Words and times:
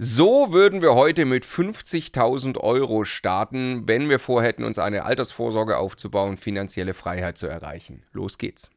So 0.00 0.52
würden 0.52 0.80
wir 0.80 0.94
heute 0.94 1.24
mit 1.24 1.44
50.000 1.44 2.56
Euro 2.58 3.02
starten, 3.02 3.88
wenn 3.88 4.08
wir 4.08 4.20
vorhätten, 4.20 4.64
uns 4.64 4.78
eine 4.78 5.04
Altersvorsorge 5.04 5.76
aufzubauen, 5.76 6.36
finanzielle 6.36 6.94
Freiheit 6.94 7.36
zu 7.36 7.48
erreichen. 7.48 8.04
Los 8.12 8.38
geht's. 8.38 8.70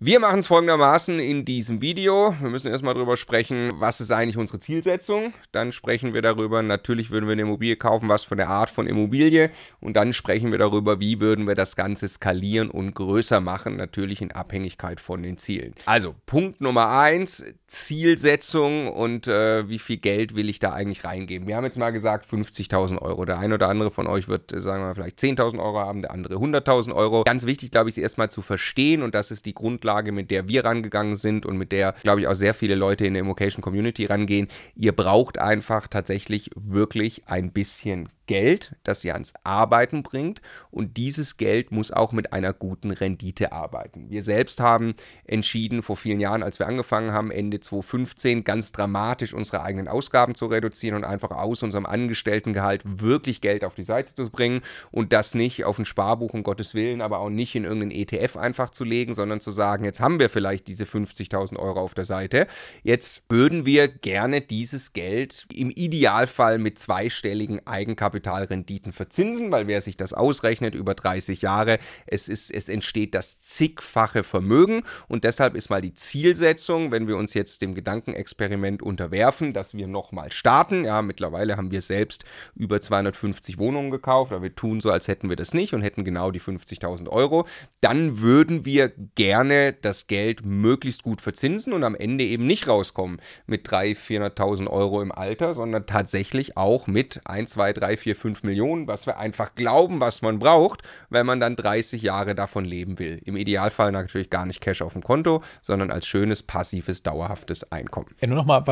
Wir 0.00 0.20
machen 0.20 0.38
es 0.38 0.46
folgendermaßen 0.46 1.18
in 1.18 1.44
diesem 1.44 1.82
Video. 1.82 2.32
Wir 2.40 2.50
müssen 2.50 2.70
erstmal 2.70 2.94
darüber 2.94 3.16
sprechen, 3.16 3.72
was 3.78 4.00
ist 4.00 4.12
eigentlich 4.12 4.36
unsere 4.36 4.60
Zielsetzung. 4.60 5.34
Dann 5.50 5.72
sprechen 5.72 6.14
wir 6.14 6.22
darüber, 6.22 6.62
natürlich 6.62 7.10
würden 7.10 7.26
wir 7.26 7.32
eine 7.32 7.42
Immobilie 7.42 7.74
kaufen, 7.74 8.08
was 8.08 8.22
von 8.22 8.38
der 8.38 8.48
Art 8.48 8.70
von 8.70 8.86
Immobilie. 8.86 9.50
Und 9.80 9.94
dann 9.94 10.12
sprechen 10.12 10.52
wir 10.52 10.58
darüber, 10.58 11.00
wie 11.00 11.20
würden 11.20 11.48
wir 11.48 11.56
das 11.56 11.74
Ganze 11.74 12.06
skalieren 12.06 12.70
und 12.70 12.94
größer 12.94 13.40
machen, 13.40 13.76
natürlich 13.76 14.22
in 14.22 14.30
Abhängigkeit 14.30 15.00
von 15.00 15.24
den 15.24 15.36
Zielen. 15.36 15.74
Also 15.84 16.14
Punkt 16.26 16.60
Nummer 16.60 16.96
eins, 16.96 17.44
Zielsetzung 17.66 18.92
und 18.92 19.26
äh, 19.26 19.68
wie 19.68 19.80
viel 19.80 19.96
Geld 19.96 20.36
will 20.36 20.48
ich 20.48 20.60
da 20.60 20.72
eigentlich 20.74 21.04
reingeben. 21.04 21.48
Wir 21.48 21.56
haben 21.56 21.64
jetzt 21.64 21.76
mal 21.76 21.90
gesagt 21.90 22.30
50.000 22.30 23.02
Euro. 23.02 23.24
Der 23.24 23.40
ein 23.40 23.52
oder 23.52 23.68
andere 23.68 23.90
von 23.90 24.06
euch 24.06 24.28
wird, 24.28 24.52
äh, 24.52 24.60
sagen 24.60 24.80
wir 24.80 24.86
mal, 24.86 24.94
vielleicht 24.94 25.18
10.000 25.18 25.58
Euro 25.58 25.80
haben, 25.80 26.02
der 26.02 26.12
andere 26.12 26.36
100.000 26.36 26.94
Euro. 26.94 27.24
Ganz 27.24 27.46
wichtig, 27.46 27.72
glaube 27.72 27.90
ich, 27.90 27.96
ist 27.96 28.02
erstmal 28.02 28.30
zu 28.30 28.42
verstehen 28.42 29.02
und 29.02 29.07
das 29.10 29.30
ist 29.30 29.46
die 29.46 29.54
Grundlage 29.54 29.78
Grundlage, 29.78 30.12
mit 30.12 30.30
der 30.30 30.48
wir 30.48 30.64
rangegangen 30.64 31.16
sind 31.16 31.46
und 31.46 31.56
mit 31.56 31.72
der, 31.72 31.94
glaube 32.02 32.20
ich, 32.20 32.26
auch 32.26 32.34
sehr 32.34 32.54
viele 32.54 32.74
Leute 32.74 33.06
in 33.06 33.14
der 33.14 33.20
Immocation 33.20 33.62
Community 33.62 34.06
rangehen. 34.06 34.48
Ihr 34.74 34.92
braucht 34.92 35.38
einfach 35.38 35.88
tatsächlich 35.88 36.50
wirklich 36.54 37.22
ein 37.26 37.52
bisschen 37.52 38.08
Geld, 38.28 38.76
das 38.84 39.04
ihr 39.04 39.14
ans 39.14 39.32
Arbeiten 39.42 40.04
bringt. 40.04 40.40
Und 40.70 40.96
dieses 40.96 41.38
Geld 41.38 41.72
muss 41.72 41.90
auch 41.90 42.12
mit 42.12 42.32
einer 42.32 42.52
guten 42.52 42.92
Rendite 42.92 43.50
arbeiten. 43.50 44.10
Wir 44.10 44.22
selbst 44.22 44.60
haben 44.60 44.94
entschieden 45.24 45.82
vor 45.82 45.96
vielen 45.96 46.20
Jahren, 46.20 46.44
als 46.44 46.60
wir 46.60 46.68
angefangen 46.68 47.12
haben, 47.12 47.32
Ende 47.32 47.58
2015 47.58 48.44
ganz 48.44 48.70
dramatisch 48.70 49.34
unsere 49.34 49.62
eigenen 49.62 49.88
Ausgaben 49.88 50.36
zu 50.36 50.46
reduzieren 50.46 50.94
und 50.94 51.04
einfach 51.04 51.30
aus 51.32 51.64
unserem 51.64 51.86
Angestelltengehalt 51.86 52.82
wirklich 52.84 53.40
Geld 53.40 53.64
auf 53.64 53.74
die 53.74 53.82
Seite 53.82 54.14
zu 54.14 54.30
bringen. 54.30 54.60
Und 54.92 55.12
das 55.12 55.34
nicht 55.34 55.64
auf 55.64 55.78
ein 55.78 55.86
Sparbuch 55.86 56.34
um 56.34 56.42
Gottes 56.42 56.74
Willen, 56.74 57.00
aber 57.00 57.18
auch 57.20 57.30
nicht 57.30 57.56
in 57.56 57.64
irgendeinen 57.64 57.92
ETF 57.92 58.36
einfach 58.36 58.70
zu 58.70 58.84
legen, 58.84 59.14
sondern 59.14 59.40
zu 59.40 59.50
sagen, 59.50 59.84
jetzt 59.84 60.00
haben 60.00 60.20
wir 60.20 60.28
vielleicht 60.28 60.68
diese 60.68 60.84
50.000 60.84 61.58
Euro 61.58 61.80
auf 61.80 61.94
der 61.94 62.04
Seite, 62.04 62.46
jetzt 62.82 63.22
würden 63.30 63.64
wir 63.64 63.88
gerne 63.88 64.42
dieses 64.42 64.92
Geld 64.92 65.46
im 65.52 65.70
Idealfall 65.70 66.58
mit 66.58 66.78
zweistelligen 66.78 67.66
Eigenkapital 67.66 68.17
Kapitalrenditen 68.18 68.92
verzinsen, 68.92 69.50
weil 69.50 69.66
wer 69.66 69.80
sich 69.80 69.96
das 69.96 70.12
ausrechnet 70.12 70.74
über 70.74 70.94
30 70.94 71.42
Jahre, 71.42 71.78
es, 72.06 72.28
ist, 72.28 72.50
es 72.50 72.68
entsteht 72.68 73.14
das 73.14 73.40
zigfache 73.40 74.24
Vermögen. 74.24 74.82
Und 75.06 75.24
deshalb 75.24 75.54
ist 75.54 75.70
mal 75.70 75.80
die 75.80 75.94
Zielsetzung, 75.94 76.90
wenn 76.90 77.06
wir 77.06 77.16
uns 77.16 77.34
jetzt 77.34 77.62
dem 77.62 77.74
Gedankenexperiment 77.74 78.82
unterwerfen, 78.82 79.52
dass 79.52 79.74
wir 79.74 79.86
nochmal 79.86 80.32
starten, 80.32 80.84
ja, 80.84 81.00
mittlerweile 81.02 81.56
haben 81.56 81.70
wir 81.70 81.80
selbst 81.80 82.24
über 82.56 82.80
250 82.80 83.58
Wohnungen 83.58 83.90
gekauft, 83.90 84.32
aber 84.32 84.42
wir 84.42 84.54
tun 84.54 84.80
so, 84.80 84.90
als 84.90 85.06
hätten 85.06 85.28
wir 85.28 85.36
das 85.36 85.54
nicht 85.54 85.74
und 85.74 85.82
hätten 85.82 86.04
genau 86.04 86.30
die 86.30 86.40
50.000 86.40 87.08
Euro, 87.08 87.46
dann 87.80 88.20
würden 88.20 88.64
wir 88.64 88.92
gerne 89.14 89.72
das 89.72 90.08
Geld 90.08 90.44
möglichst 90.44 91.04
gut 91.04 91.20
verzinsen 91.20 91.72
und 91.72 91.84
am 91.84 91.94
Ende 91.94 92.24
eben 92.24 92.46
nicht 92.46 92.66
rauskommen 92.66 93.20
mit 93.46 93.68
300.000, 93.68 93.96
400.000 94.08 94.66
Euro 94.68 95.02
im 95.02 95.12
Alter, 95.12 95.54
sondern 95.54 95.86
tatsächlich 95.86 96.56
auch 96.56 96.86
mit 96.86 97.20
1, 97.24 97.52
2, 97.52 97.72
3, 97.72 97.96
4, 97.96 98.07
5 98.14 98.42
Millionen, 98.42 98.86
was 98.86 99.06
wir 99.06 99.18
einfach 99.18 99.54
glauben, 99.54 100.00
was 100.00 100.22
man 100.22 100.38
braucht, 100.38 100.82
wenn 101.10 101.26
man 101.26 101.40
dann 101.40 101.56
30 101.56 102.02
Jahre 102.02 102.34
davon 102.34 102.64
leben 102.64 102.98
will. 102.98 103.20
Im 103.24 103.36
Idealfall 103.36 103.92
natürlich 103.92 104.30
gar 104.30 104.46
nicht 104.46 104.60
Cash 104.60 104.82
auf 104.82 104.92
dem 104.92 105.02
Konto, 105.02 105.42
sondern 105.62 105.90
als 105.90 106.06
schönes, 106.06 106.42
passives, 106.42 107.02
dauerhaftes 107.02 107.72
Einkommen. 107.72 108.14
Ja, 108.20 108.28
nur 108.28 108.36
nochmal, 108.36 108.64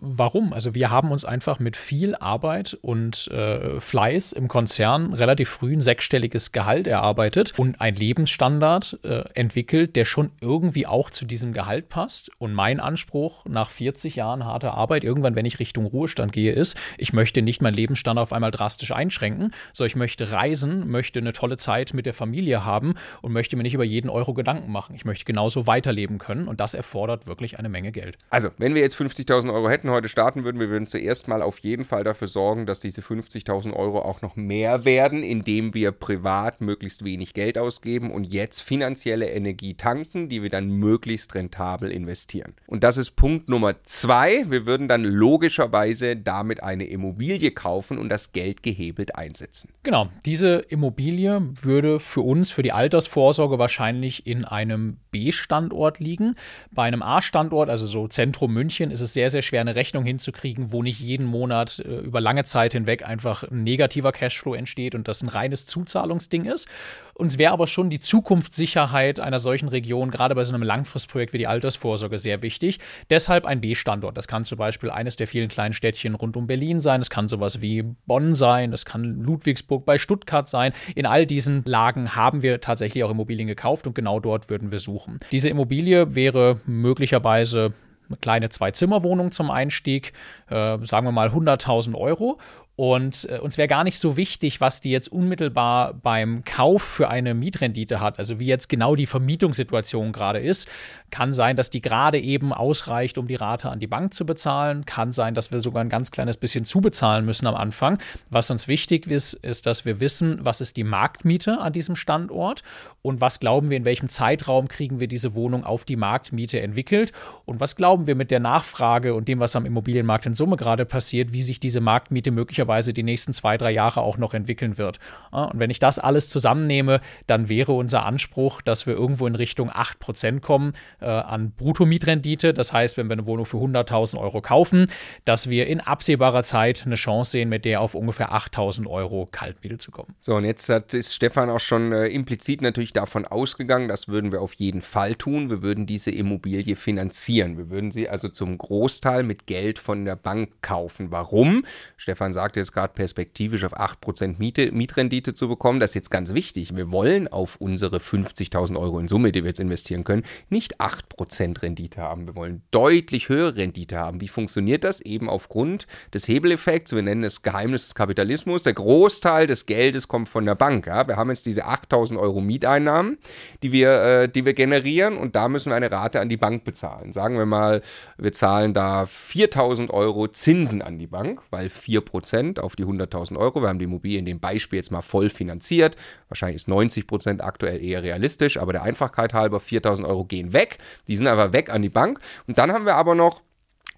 warum? 0.00 0.52
Also 0.52 0.74
wir 0.74 0.90
haben 0.90 1.10
uns 1.10 1.24
einfach 1.24 1.58
mit 1.58 1.76
viel 1.76 2.14
Arbeit 2.14 2.78
und 2.82 3.28
äh, 3.28 3.80
Fleiß 3.80 4.32
im 4.32 4.48
Konzern 4.48 5.14
relativ 5.14 5.48
früh 5.48 5.72
ein 5.72 5.80
sechsstelliges 5.80 6.52
Gehalt 6.52 6.86
erarbeitet 6.86 7.58
und 7.58 7.80
ein 7.80 7.94
Lebensstandard 7.94 9.00
äh, 9.04 9.24
entwickelt, 9.34 9.96
der 9.96 10.04
schon 10.04 10.30
irgendwie 10.40 10.86
auch 10.86 11.10
zu 11.10 11.24
diesem 11.24 11.52
Gehalt 11.52 11.88
passt. 11.88 12.30
Und 12.38 12.54
mein 12.54 12.80
Anspruch 12.80 13.44
nach 13.46 13.70
40 13.70 14.16
Jahren 14.16 14.44
harter 14.44 14.74
Arbeit, 14.74 15.04
irgendwann, 15.04 15.36
wenn 15.36 15.46
ich 15.46 15.58
Richtung 15.58 15.86
Ruhestand 15.86 16.32
gehe, 16.32 16.52
ist, 16.52 16.76
ich 16.98 17.12
möchte 17.12 17.42
nicht 17.42 17.62
mein 17.62 17.74
Lebensstandard 17.74 18.22
auf 18.22 18.32
einmal 18.32 18.50
drastisch 18.50 18.81
drastisch 18.82 18.92
einschränken, 18.92 19.52
sondern 19.72 19.88
ich 19.88 19.96
möchte 19.96 20.32
reisen, 20.32 20.90
möchte 20.90 21.20
eine 21.20 21.32
tolle 21.32 21.56
Zeit 21.56 21.94
mit 21.94 22.06
der 22.06 22.14
Familie 22.14 22.64
haben 22.64 22.94
und 23.22 23.32
möchte 23.32 23.56
mir 23.56 23.62
nicht 23.62 23.74
über 23.74 23.84
jeden 23.84 24.10
Euro 24.10 24.34
Gedanken 24.34 24.70
machen. 24.70 24.94
Ich 24.94 25.04
möchte 25.04 25.24
genauso 25.24 25.66
weiterleben 25.66 26.18
können 26.18 26.48
und 26.48 26.60
das 26.60 26.74
erfordert 26.74 27.26
wirklich 27.26 27.58
eine 27.58 27.68
Menge 27.68 27.92
Geld. 27.92 28.18
Also, 28.30 28.50
wenn 28.58 28.74
wir 28.74 28.82
jetzt 28.82 28.96
50.000 28.96 29.52
Euro 29.52 29.68
hätten, 29.68 29.90
heute 29.90 30.08
starten 30.08 30.44
würden, 30.44 30.60
wir 30.60 30.68
würden 30.68 30.86
zuerst 30.86 31.28
mal 31.28 31.42
auf 31.42 31.58
jeden 31.58 31.84
Fall 31.84 32.04
dafür 32.04 32.28
sorgen, 32.28 32.66
dass 32.66 32.80
diese 32.80 33.00
50.000 33.00 33.72
Euro 33.72 34.00
auch 34.00 34.22
noch 34.22 34.36
mehr 34.36 34.84
werden, 34.84 35.22
indem 35.22 35.74
wir 35.74 35.92
privat 35.92 36.60
möglichst 36.60 37.04
wenig 37.04 37.34
Geld 37.34 37.58
ausgeben 37.58 38.10
und 38.10 38.24
jetzt 38.24 38.60
finanzielle 38.60 39.30
Energie 39.30 39.74
tanken, 39.74 40.28
die 40.28 40.42
wir 40.42 40.50
dann 40.50 40.68
möglichst 40.68 41.34
rentabel 41.34 41.90
investieren. 41.90 42.54
Und 42.66 42.84
das 42.84 42.96
ist 42.96 43.12
Punkt 43.12 43.48
Nummer 43.48 43.74
zwei. 43.84 44.44
Wir 44.48 44.66
würden 44.66 44.88
dann 44.88 45.04
logischerweise 45.04 46.16
damit 46.16 46.62
eine 46.62 46.86
Immobilie 46.86 47.50
kaufen 47.52 47.98
und 47.98 48.08
das 48.08 48.32
Geld 48.32 48.61
gehebelt 48.62 49.14
einsetzen. 49.16 49.70
Genau, 49.82 50.08
diese 50.24 50.56
Immobilie 50.56 51.42
würde 51.62 52.00
für 52.00 52.22
uns, 52.22 52.50
für 52.50 52.62
die 52.62 52.72
Altersvorsorge 52.72 53.58
wahrscheinlich 53.58 54.26
in 54.26 54.44
einem 54.44 54.98
B-Standort 55.10 55.98
liegen. 55.98 56.36
Bei 56.70 56.84
einem 56.84 57.02
A-Standort, 57.02 57.68
also 57.68 57.86
so 57.86 58.08
Zentrum 58.08 58.52
München, 58.52 58.90
ist 58.90 59.00
es 59.00 59.12
sehr, 59.12 59.30
sehr 59.30 59.42
schwer, 59.42 59.60
eine 59.60 59.74
Rechnung 59.74 60.04
hinzukriegen, 60.04 60.72
wo 60.72 60.82
nicht 60.82 61.00
jeden 61.00 61.26
Monat 61.26 61.80
äh, 61.80 61.98
über 61.98 62.20
lange 62.20 62.44
Zeit 62.44 62.72
hinweg 62.72 63.06
einfach 63.06 63.42
ein 63.44 63.62
negativer 63.64 64.12
Cashflow 64.12 64.54
entsteht 64.54 64.94
und 64.94 65.08
das 65.08 65.22
ein 65.22 65.28
reines 65.28 65.66
Zuzahlungsding 65.66 66.44
ist. 66.44 66.68
Uns 67.14 67.36
wäre 67.36 67.52
aber 67.52 67.66
schon 67.66 67.90
die 67.90 68.00
Zukunftssicherheit 68.00 69.20
einer 69.20 69.38
solchen 69.38 69.68
Region, 69.68 70.10
gerade 70.10 70.34
bei 70.34 70.44
so 70.44 70.54
einem 70.54 70.62
Langfristprojekt 70.62 71.32
wie 71.32 71.38
die 71.38 71.46
Altersvorsorge, 71.46 72.18
sehr 72.18 72.42
wichtig. 72.42 72.80
Deshalb 73.10 73.44
ein 73.44 73.60
B-Standort. 73.60 74.16
Das 74.16 74.28
kann 74.28 74.44
zum 74.44 74.58
Beispiel 74.58 74.90
eines 74.90 75.16
der 75.16 75.28
vielen 75.28 75.48
kleinen 75.48 75.74
Städtchen 75.74 76.14
rund 76.14 76.36
um 76.36 76.46
Berlin 76.46 76.80
sein. 76.80 77.02
Es 77.02 77.10
kann 77.10 77.28
sowas 77.28 77.60
wie 77.60 77.82
Bonn 77.82 78.34
sein. 78.34 78.51
Das 78.70 78.84
kann 78.84 79.22
Ludwigsburg 79.22 79.84
bei 79.84 79.98
Stuttgart 79.98 80.48
sein. 80.48 80.72
In 80.94 81.06
all 81.06 81.26
diesen 81.26 81.64
Lagen 81.64 82.14
haben 82.14 82.42
wir 82.42 82.60
tatsächlich 82.60 83.04
auch 83.04 83.10
Immobilien 83.10 83.48
gekauft 83.48 83.86
und 83.86 83.94
genau 83.94 84.20
dort 84.20 84.50
würden 84.50 84.70
wir 84.70 84.78
suchen. 84.78 85.18
Diese 85.32 85.48
Immobilie 85.48 86.14
wäre 86.14 86.60
möglicherweise 86.66 87.72
eine 88.08 88.18
kleine 88.18 88.48
Zwei-Zimmer-Wohnung 88.50 89.30
zum 89.32 89.50
Einstieg, 89.50 90.12
äh, 90.50 90.78
sagen 90.84 91.06
wir 91.06 91.12
mal 91.12 91.28
100.000 91.28 91.94
Euro. 91.94 92.38
Und 92.74 93.28
äh, 93.30 93.38
uns 93.38 93.58
wäre 93.58 93.68
gar 93.68 93.84
nicht 93.84 93.98
so 93.98 94.16
wichtig, 94.16 94.60
was 94.60 94.80
die 94.80 94.90
jetzt 94.90 95.12
unmittelbar 95.12 95.92
beim 95.92 96.42
Kauf 96.44 96.82
für 96.82 97.08
eine 97.08 97.34
Mietrendite 97.34 98.00
hat, 98.00 98.18
also 98.18 98.40
wie 98.40 98.46
jetzt 98.46 98.68
genau 98.68 98.96
die 98.96 99.06
Vermietungssituation 99.06 100.12
gerade 100.12 100.40
ist. 100.40 100.68
Kann 101.12 101.34
sein, 101.34 101.56
dass 101.56 101.68
die 101.68 101.82
gerade 101.82 102.18
eben 102.18 102.54
ausreicht, 102.54 103.18
um 103.18 103.28
die 103.28 103.34
Rate 103.34 103.68
an 103.68 103.78
die 103.78 103.86
Bank 103.86 104.14
zu 104.14 104.24
bezahlen. 104.24 104.86
Kann 104.86 105.12
sein, 105.12 105.34
dass 105.34 105.52
wir 105.52 105.60
sogar 105.60 105.84
ein 105.84 105.90
ganz 105.90 106.10
kleines 106.10 106.38
bisschen 106.38 106.64
zubezahlen 106.64 107.26
müssen 107.26 107.46
am 107.46 107.54
Anfang. 107.54 107.98
Was 108.30 108.50
uns 108.50 108.66
wichtig 108.66 109.06
ist, 109.06 109.34
ist, 109.34 109.66
dass 109.66 109.84
wir 109.84 110.00
wissen, 110.00 110.40
was 110.42 110.62
ist 110.62 110.78
die 110.78 110.84
Marktmiete 110.84 111.60
an 111.60 111.74
diesem 111.74 111.96
Standort 111.96 112.62
und 113.02 113.20
was 113.20 113.40
glauben 113.40 113.68
wir, 113.68 113.76
in 113.76 113.84
welchem 113.84 114.08
Zeitraum 114.08 114.68
kriegen 114.68 115.00
wir 115.00 115.06
diese 115.06 115.34
Wohnung 115.34 115.64
auf 115.64 115.84
die 115.84 115.96
Marktmiete 115.96 116.60
entwickelt 116.60 117.12
und 117.44 117.60
was 117.60 117.76
glauben 117.76 118.06
wir 118.06 118.14
mit 118.14 118.30
der 118.30 118.40
Nachfrage 118.40 119.14
und 119.14 119.28
dem, 119.28 119.38
was 119.38 119.54
am 119.54 119.66
Immobilienmarkt 119.66 120.24
in 120.24 120.34
Summe 120.34 120.56
gerade 120.56 120.86
passiert, 120.86 121.34
wie 121.34 121.42
sich 121.42 121.60
diese 121.60 121.82
Marktmiete 121.82 122.30
möglicherweise 122.30 122.94
die 122.94 123.02
nächsten 123.02 123.34
zwei, 123.34 123.58
drei 123.58 123.72
Jahre 123.72 124.00
auch 124.00 124.16
noch 124.16 124.32
entwickeln 124.32 124.78
wird. 124.78 124.98
Und 125.30 125.58
wenn 125.58 125.68
ich 125.68 125.78
das 125.78 125.98
alles 125.98 126.30
zusammennehme, 126.30 127.02
dann 127.26 127.50
wäre 127.50 127.72
unser 127.72 128.06
Anspruch, 128.06 128.62
dass 128.62 128.86
wir 128.86 128.94
irgendwo 128.94 129.26
in 129.26 129.34
Richtung 129.34 129.70
8% 129.70 130.40
kommen 130.40 130.72
äh, 131.02 131.06
an 131.06 131.52
Bruttomietrendite. 131.52 132.52
Das 132.54 132.72
heißt, 132.72 132.96
wenn 132.96 133.08
wir 133.08 133.14
eine 133.14 133.26
Wohnung 133.26 133.46
für 133.46 133.58
100.000 133.58 134.18
Euro 134.18 134.40
kaufen, 134.40 134.86
dass 135.24 135.48
wir 135.48 135.66
in 135.66 135.80
absehbarer 135.80 136.42
Zeit 136.42 136.84
eine 136.86 136.94
Chance 136.94 137.32
sehen, 137.32 137.48
mit 137.48 137.64
der 137.64 137.80
auf 137.80 137.94
ungefähr 137.94 138.32
8.000 138.32 138.86
Euro 138.86 139.28
Kaltmiete 139.30 139.78
zu 139.78 139.90
kommen. 139.90 140.14
So, 140.20 140.34
und 140.36 140.44
jetzt 140.44 140.68
hat, 140.68 140.94
ist 140.94 141.14
Stefan 141.14 141.50
auch 141.50 141.60
schon 141.60 141.92
äh, 141.92 142.06
implizit 142.06 142.62
natürlich 142.62 142.92
davon 142.92 143.24
ausgegangen, 143.24 143.88
das 143.88 144.08
würden 144.08 144.32
wir 144.32 144.40
auf 144.40 144.54
jeden 144.54 144.82
Fall 144.82 145.14
tun. 145.14 145.50
Wir 145.50 145.62
würden 145.62 145.86
diese 145.86 146.10
Immobilie 146.10 146.76
finanzieren. 146.76 147.58
Wir 147.58 147.70
würden 147.70 147.90
sie 147.90 148.08
also 148.08 148.28
zum 148.28 148.58
Großteil 148.58 149.22
mit 149.22 149.46
Geld 149.46 149.78
von 149.78 150.04
der 150.04 150.16
Bank 150.16 150.50
kaufen. 150.62 151.10
Warum? 151.10 151.64
Stefan 151.96 152.32
sagte 152.32 152.60
jetzt 152.60 152.72
gerade 152.72 152.92
perspektivisch 152.92 153.64
auf 153.64 153.78
8% 153.78 154.36
Miete, 154.38 154.72
Mietrendite 154.72 155.34
zu 155.34 155.48
bekommen. 155.48 155.80
Das 155.80 155.90
ist 155.90 155.94
jetzt 155.94 156.10
ganz 156.10 156.34
wichtig. 156.34 156.76
Wir 156.76 156.90
wollen 156.92 157.28
auf 157.28 157.56
unsere 157.56 157.98
50.000 157.98 158.78
Euro 158.78 158.98
in 158.98 159.08
Summe, 159.08 159.32
die 159.32 159.42
wir 159.42 159.48
jetzt 159.48 159.60
investieren 159.60 160.04
können, 160.04 160.24
nicht 160.50 160.80
8 160.80 160.91
8% 160.92 161.62
Rendite 161.62 162.00
haben. 162.00 162.26
Wir 162.26 162.34
wollen 162.34 162.62
deutlich 162.70 163.28
höhere 163.28 163.56
Rendite 163.56 163.98
haben. 163.98 164.20
Wie 164.20 164.28
funktioniert 164.28 164.84
das? 164.84 165.00
Eben 165.00 165.28
aufgrund 165.28 165.86
des 166.12 166.28
Hebeleffekts. 166.28 166.92
Wir 166.92 167.02
nennen 167.02 167.24
es 167.24 167.42
Geheimnis 167.42 167.84
des 167.84 167.94
Kapitalismus. 167.94 168.62
Der 168.62 168.74
Großteil 168.74 169.46
des 169.46 169.66
Geldes 169.66 170.08
kommt 170.08 170.28
von 170.28 170.44
der 170.44 170.54
Bank. 170.54 170.86
Ja? 170.86 171.06
Wir 171.08 171.16
haben 171.16 171.30
jetzt 171.30 171.46
diese 171.46 171.64
8000 171.64 172.18
Euro 172.18 172.40
Mieteinnahmen, 172.40 173.18
die 173.62 173.72
wir, 173.72 174.02
äh, 174.02 174.28
die 174.28 174.44
wir 174.44 174.54
generieren 174.54 175.16
und 175.16 175.34
da 175.34 175.48
müssen 175.48 175.70
wir 175.70 175.76
eine 175.76 175.90
Rate 175.90 176.20
an 176.20 176.28
die 176.28 176.36
Bank 176.36 176.64
bezahlen. 176.64 177.12
Sagen 177.12 177.38
wir 177.38 177.46
mal, 177.46 177.82
wir 178.18 178.32
zahlen 178.32 178.74
da 178.74 179.06
4000 179.06 179.90
Euro 179.90 180.28
Zinsen 180.28 180.82
an 180.82 180.98
die 180.98 181.06
Bank, 181.06 181.42
weil 181.50 181.68
4% 181.68 182.60
auf 182.60 182.76
die 182.76 182.84
100.000 182.84 183.38
Euro, 183.38 183.62
wir 183.62 183.68
haben 183.68 183.78
die 183.78 183.84
Immobilie 183.84 184.18
in 184.18 184.26
dem 184.26 184.40
Beispiel 184.40 184.78
jetzt 184.78 184.90
mal 184.90 185.02
voll 185.02 185.30
finanziert. 185.30 185.96
Wahrscheinlich 186.28 186.56
ist 186.56 186.68
90% 186.68 187.40
aktuell 187.40 187.82
eher 187.82 188.02
realistisch, 188.02 188.56
aber 188.56 188.72
der 188.72 188.82
Einfachkeit 188.82 189.34
halber 189.34 189.60
4000 189.60 190.06
Euro 190.06 190.24
gehen 190.24 190.52
weg. 190.52 190.78
Die 191.08 191.16
sind 191.16 191.26
aber 191.26 191.52
weg 191.52 191.70
an 191.70 191.82
die 191.82 191.88
Bank. 191.88 192.20
Und 192.46 192.58
dann 192.58 192.72
haben 192.72 192.86
wir 192.86 192.96
aber 192.96 193.14
noch 193.14 193.42